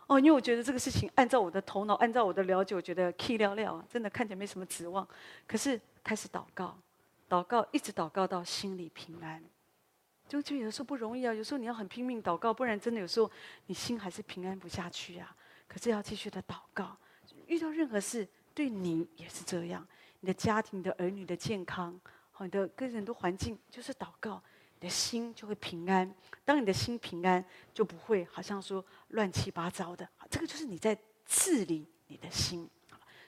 [0.07, 5.07] 哦，因为我觉得这个事情按照我的头脑，按照我的了解，我觉得 key 了了，真的看起来没什么指望。
[5.47, 6.77] 可是开始祷告，
[7.31, 9.43] 祷告一直祷告到心里平安。
[10.29, 13.31] 就就有时候不容易啊，有时候你要很拼命祷告，不然真的有时候
[13.67, 15.35] 你心还是平安不下去啊。
[15.67, 16.97] 可是要继续的祷告，
[17.47, 19.87] 遇到任何事，对你也是这样。
[20.21, 21.99] 你的家庭、你的儿女的健康，
[22.33, 24.43] 好，你的个人的环境，就是祷告，
[24.79, 26.13] 你的心就会平安。
[26.45, 30.09] 当你的心平安，就不会好像说乱七八糟的。
[30.29, 32.69] 这个就是你在治理你的心。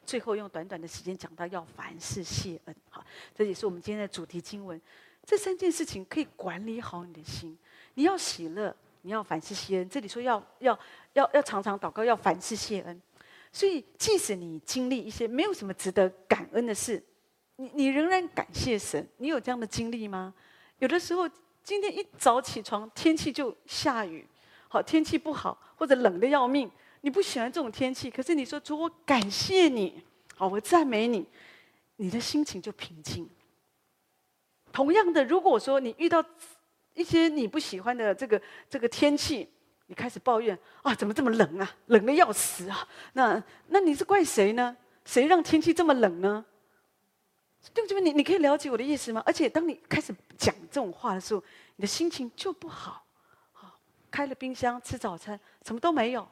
[0.04, 2.76] 最后用短短的时间讲到要凡事谢恩。
[2.90, 4.80] 好，这也是我们今天的主题经文。
[5.24, 7.56] 这三件事情可以管理好你的心。
[7.94, 9.88] 你要喜乐，你要凡事谢恩。
[9.88, 10.78] 这里说要要
[11.12, 13.00] 要要常常祷告，要凡事谢恩。
[13.52, 17.02] 所以，即使你经历一些没有什么值得感恩的事，
[17.56, 19.06] 你你仍然感谢神。
[19.18, 20.32] 你有这样的经历吗？
[20.78, 21.28] 有的时候，
[21.62, 24.26] 今天一早起床，天气就下雨，
[24.68, 26.70] 好，天气不好，或者冷得要命，
[27.02, 28.10] 你不喜欢这种天气。
[28.10, 30.02] 可是你说主，我感谢你，
[30.34, 31.24] 好，我赞美你，
[31.96, 33.28] 你的心情就平静。
[34.72, 36.24] 同样的，如果说你遇到
[36.94, 38.40] 一些你不喜欢的这个
[38.70, 39.48] 这个天气，
[39.86, 42.88] 你开始抱怨啊，怎么这么冷啊，冷得要死啊！
[43.12, 44.74] 那那你是怪谁呢？
[45.04, 46.44] 谁让天气这么冷呢？
[47.74, 48.00] 对不对？
[48.00, 49.22] 你你可以了解我的意思吗？
[49.26, 51.42] 而且当你开始讲这种话的时候，
[51.76, 53.04] 你的心情就不好。
[53.52, 53.78] 好，
[54.10, 56.26] 开了冰箱吃早餐，什么都没有。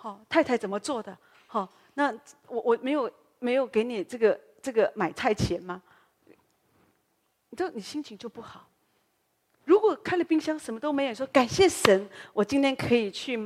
[0.00, 1.18] 好，太太怎么做的？
[1.48, 2.12] 好，那
[2.46, 5.82] 我我没有没有给你这个这个买菜钱吗？
[7.50, 8.70] 你知道你心情就不好。
[9.64, 13.36] 如果开了冰箱什么都没有，说感谢神，我今天可以去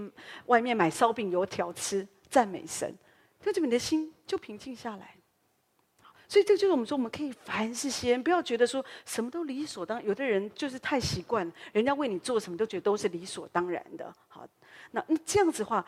[0.45, 2.95] 外面买烧饼油条吃，赞美神，
[3.41, 5.17] 就这边你的心就平静下来。
[6.29, 10.07] 所以这就是我们说，我们可以凡事先，不要觉得说什么都理所当然。
[10.07, 14.15] 有的人就是太习惯，人家为你做什么都觉得都是理所当然的。
[14.29, 14.47] 好，
[14.93, 15.85] 那那这样子的话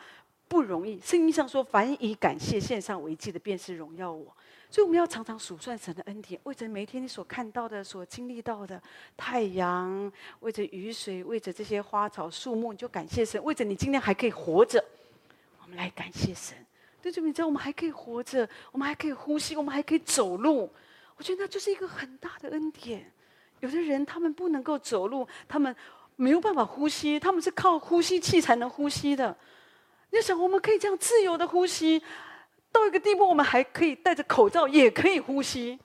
[0.47, 0.99] 不容易。
[1.01, 4.25] 圣经上说，凡以感谢献上为祭的，便是荣耀我。
[4.69, 8.81] 所以我们要常常数算神的恩典，为着每天你所看到的、所经历到的
[9.15, 14.83] 太阳，为着雨水，为着这些花草树木，你就感谢神；为着你今天还可以活着，
[15.63, 16.57] 我们来感谢神。
[17.01, 20.69] 对，就你知道我们还可以活着，我们还可以呼吸，我们还可以走路。
[21.15, 23.09] 我觉得那就是一个很大的恩典。
[23.61, 25.73] 有的人他们不能够走路，他们
[26.17, 29.37] 没有办法呼吸，他们是靠呼吸器才能呼吸的。
[30.15, 32.01] 你想，我们可以这样自由的呼吸。
[32.71, 35.77] 到一个地步，我们还可以戴着口罩，也可以呼吸，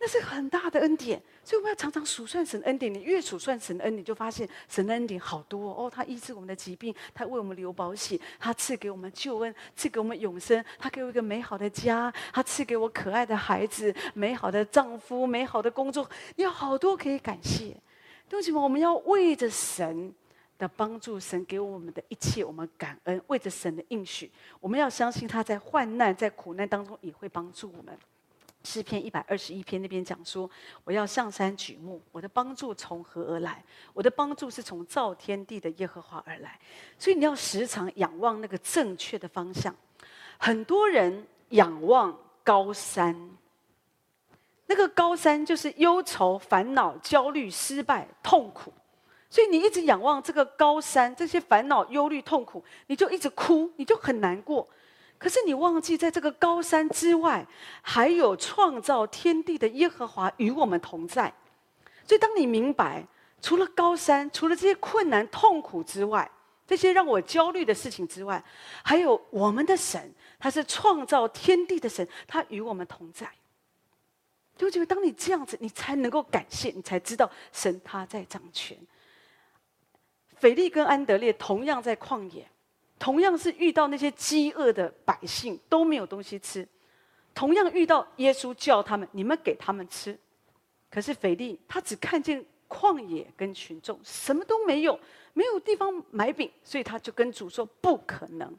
[0.00, 1.22] 那是很大的恩典。
[1.44, 2.92] 所以我们要常常数算神恩典。
[2.92, 5.88] 你越数算神恩典，你就发现神的恩典好多哦。
[5.88, 17.76] 他医治我们的疾病，他为我们留保险，他赐给我们救恩，赐给我们永生，他给我一个美好的家，他赐给我可爱的孩子，美好的丈夫，美好的工作，有好多可以感谢。
[18.32, 20.12] 为什么我们要为着神？
[20.58, 24.30] 的帮助，神给我们的一切，我们感恩，为着神的应许，
[24.60, 27.96] 我们要相信他在患难、在苦难当中也会帮助我们。
[28.64, 30.50] 诗篇一百二十一篇那边讲说
[30.82, 33.62] ：“我要向山举目，我的帮助从何而来？
[33.94, 36.58] 我的帮助是从造天地的耶和华而来。”
[36.98, 39.72] 所以你要时常仰望那个正确的方向。
[40.36, 43.16] 很多人仰望高山，
[44.66, 48.72] 那个高山就是忧愁、烦恼、焦虑、失败、痛苦。
[49.36, 54.66] 所以你一直仰望这个高山，这些烦恼、忧虑、痛苦，你就一直哭，你就很难过。
[55.18, 57.46] 可是你忘记，在这个高山之外，
[57.82, 61.30] 还有创造天地的耶和华与我们同在。
[62.06, 63.06] 所以当你明白，
[63.42, 66.30] 除了高山，除了这些困难、痛苦之外，
[66.66, 68.42] 这些让我焦虑的事情之外，
[68.82, 73.30] 还有我们的神，他是创造天地的神，他与我们同在。
[74.56, 78.74] 就觉得当你这样子，你才能够感谢，你才知道神他在掌权。
[80.36, 82.46] 斐利跟安德烈同样在旷野，
[82.98, 86.66] 同样是遇到那些饥饿的百姓都没有东西吃，
[87.34, 90.18] 同样遇到耶稣叫他们，你们给他们吃。
[90.90, 94.98] 可是斐利他只看见旷野跟群众，什么都没有，
[95.32, 98.54] 没有地方买饼，所以他就跟主说不可能。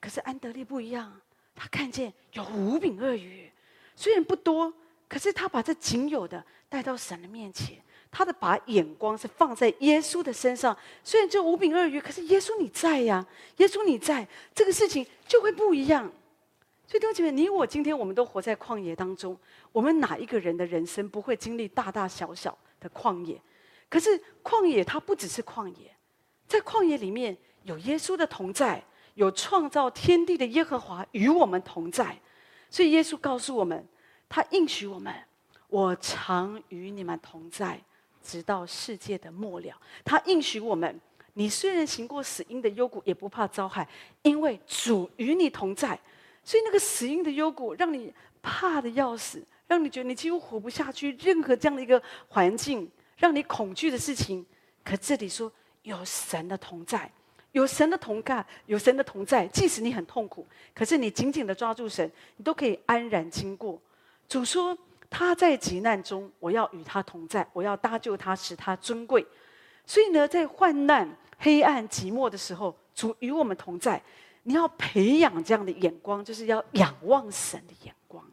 [0.00, 1.20] 可是安德烈不一样，
[1.54, 3.50] 他看见有五饼二鱼，
[3.94, 4.72] 虽然不多，
[5.08, 7.83] 可是他把这仅有的带到神的面前。
[8.16, 16.04] 他的把眼光是放在耶稣的身上，虽然只有五饼二鱼，可是耶稣你在呀，耶稣你在，这个事情就会不一样。
[16.86, 19.36] 所以弟兄姐妹，你我今天我们都活在旷野当中，
[19.72, 23.36] 我们哪一个人的人生不会经历大大小小的旷野？
[23.88, 25.92] 可是旷野它不只是旷野，
[26.46, 28.80] 在旷野里面有耶稣的同在，
[29.14, 32.16] 有创造天地的耶和华与我们同在，
[32.70, 33.84] 所以耶稣告诉我们，
[34.28, 35.12] 他应许我们：
[35.66, 37.80] 我常与你们同在。
[38.24, 40.98] 直到世界的末了，他应许我们，
[41.34, 43.86] 你虽然行过死荫的幽谷，也不怕遭害，
[44.22, 45.98] 因为主与你同在。
[46.42, 48.12] 所以那个死荫的幽谷，让你
[48.42, 51.16] 怕得要死，让你觉得你几乎活不下去。
[51.20, 54.44] 任何这样的一个环境，让你恐惧的事情，
[54.82, 55.50] 可这里说
[55.82, 57.10] 有神的同在，
[57.52, 59.46] 有神的同在，有神的同在。
[59.46, 63.80] 即使你很痛苦，可是你紧紧的抓住神，你都可以安然经过。
[64.28, 64.76] 主说
[65.16, 69.24] 他在急难中，我要与他同在，我要搭救他，使他尊贵。
[69.86, 71.08] 所以呢，在患难、
[71.38, 74.02] 黑暗、寂寞的时候，主与我们同在。
[74.42, 78.28] 你要培养这样的眼光，就是要仰望神的眼光。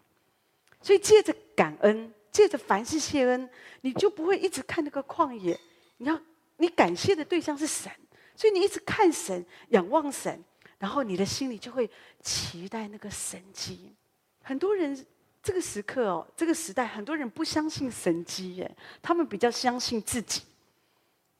[0.82, 3.48] 所以借着感恩，借着凡事谢恩，
[3.82, 5.56] 你就不会一直看那个旷野。
[5.98, 6.20] 你要
[6.58, 7.92] 你感谢的对象是神，
[8.36, 10.44] 所以你一直看神，仰望神，
[10.80, 11.88] 然后你的心里就会
[12.22, 13.94] 期待那个神迹。
[14.42, 15.06] 很多人
[15.44, 20.44] 这个时刻哦，这个时代，很多人不相信神迹耶，他们比较相信自己。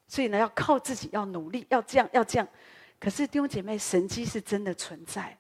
[0.08, 2.48] 所以呢，要靠自己，要努力，要这样，要这样。
[3.00, 5.38] 可是弟兄姐妹，神迹是真的存在，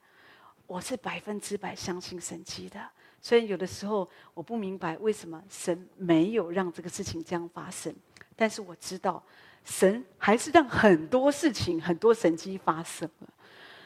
[0.65, 2.79] 我是百分之百相信神迹的。
[3.21, 7.93] 虽然有的时候我不明白为什么神没有让这个事情这样发生，
[8.35, 9.21] 但是我知道
[9.63, 13.27] 神还是让很多事情、很多神迹发生了。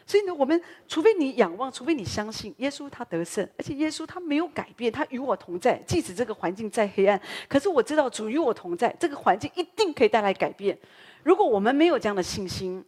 [0.07, 5.77] 所以呢，我们除非你仰望，除非你相信耶稣他得胜，而且耶稣他没有改变，他与我同在。
[5.87, 10.77] 即使这个环境再黑暗，可是我知道主与我同在，这个环境一定可以带来改变。
[11.23, 12.85] 如果我们没有这样的信心，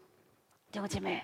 [0.72, 1.24] 弟兄姐妹，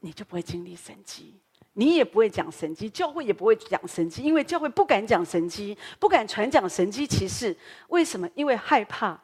[0.00, 1.34] 你就不会经历神迹，
[1.74, 7.54] 你也不会讲神迹，教会也不会讲神迹，因为教会不敢讲神迹，不敢传讲神迹奇事。
[7.88, 8.26] 为什么？
[8.34, 9.20] 因为害怕。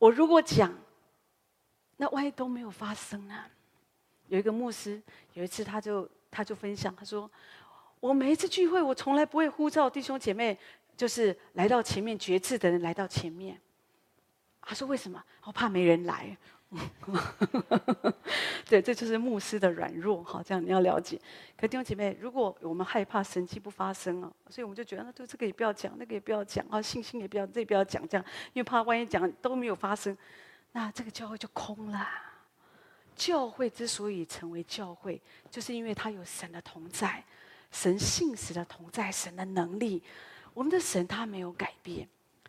[0.00, 0.74] 我如果讲，
[1.98, 3.44] 那万一都没有发生呢？
[4.32, 4.98] 有一个牧师，
[5.34, 7.30] 有一次他就他就分享，他说
[8.00, 10.58] ：“我每一次聚会，我从来不会呼召弟兄姐妹，
[10.96, 13.60] 就是来到前面决志的人来到前面。”
[14.62, 15.22] 他说：“为什么？
[15.44, 16.34] 我怕没人来。
[18.64, 20.24] ”对，这就是牧师的软弱。
[20.24, 21.20] 好，这样你要了解。
[21.54, 28.24] 可弟兄姐妹，如果我们害怕神迹不发生啊，所以我们就觉得那对这个也不要讲，那个也不要讲啊，信心也不要，这也不要讲，这样，
[28.54, 30.16] 因为怕万一讲都没有发生，
[30.72, 32.31] 那这个教会就空了。
[33.14, 37.22] 教会之所以成为教会，就是因为他有神的同在，
[37.70, 40.02] 神信实的同在，神的能力。
[40.54, 42.08] 我们的神他没有改变，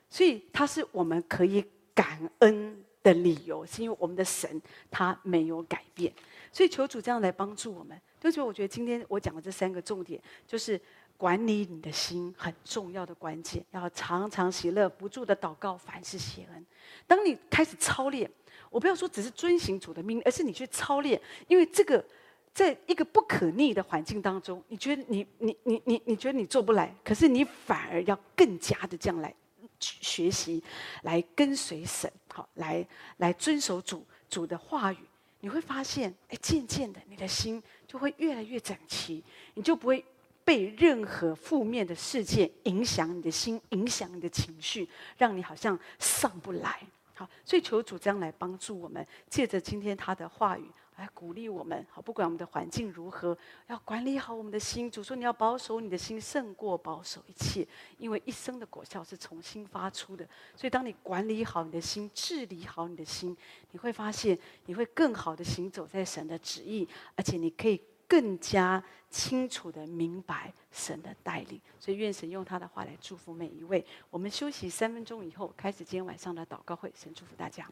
[0.09, 6.11] 所以他是我们可以感恩的理由，是因为我们的神他没有改变。
[6.51, 7.99] 所以求主这样来帮助我们。
[8.21, 10.79] 所以我觉得今天我讲的这三个重点，就是
[11.17, 16.65] 管理你的心很重要的关键，要常常喜乐，不住的祷告，凡事谢恩。
[17.05, 18.29] 当你开始操练。
[18.73, 22.03] 我不要说只是遵行主的命令，而是你去操练，因为这个
[22.51, 29.31] 在一个不可逆的环境当中，你觉得你你你你你觉得你做不来，可是你反而要更加的这样来
[29.79, 30.63] 学习，
[31.03, 32.83] 来跟随神，好，来
[33.17, 34.97] 来遵守主主的话语，
[35.41, 40.03] 你会发现，哎，渐渐的你的心就会越来越整齐，你就不会
[40.43, 46.81] 被任何负面的事件影响你的心，影响你的情绪，让你好像上不来。
[47.15, 51.85] 好，所以求主这样来帮助我们，借着今天他的话语来鼓励我们。
[51.91, 53.37] 好，不管我们的环境如何，
[53.67, 54.89] 要管理好我们的心。
[54.89, 57.67] 主说：“你要保守你的心，胜过保守一切，
[57.99, 63.37] 因为一生的果效是从心发出的。”所以，当你管理好你的心，治理好你的心，
[63.71, 67.79] 你会发现你会更好的行走在神的旨意，而且你可以。
[68.07, 73.85] 更加清楚的明白神的带领，所以愿神用他的话来祝福每一位。
[74.09, 76.91] 我们休息三分钟以后，开始今天晚上的祷告会。
[76.95, 77.67] 神祝福大家。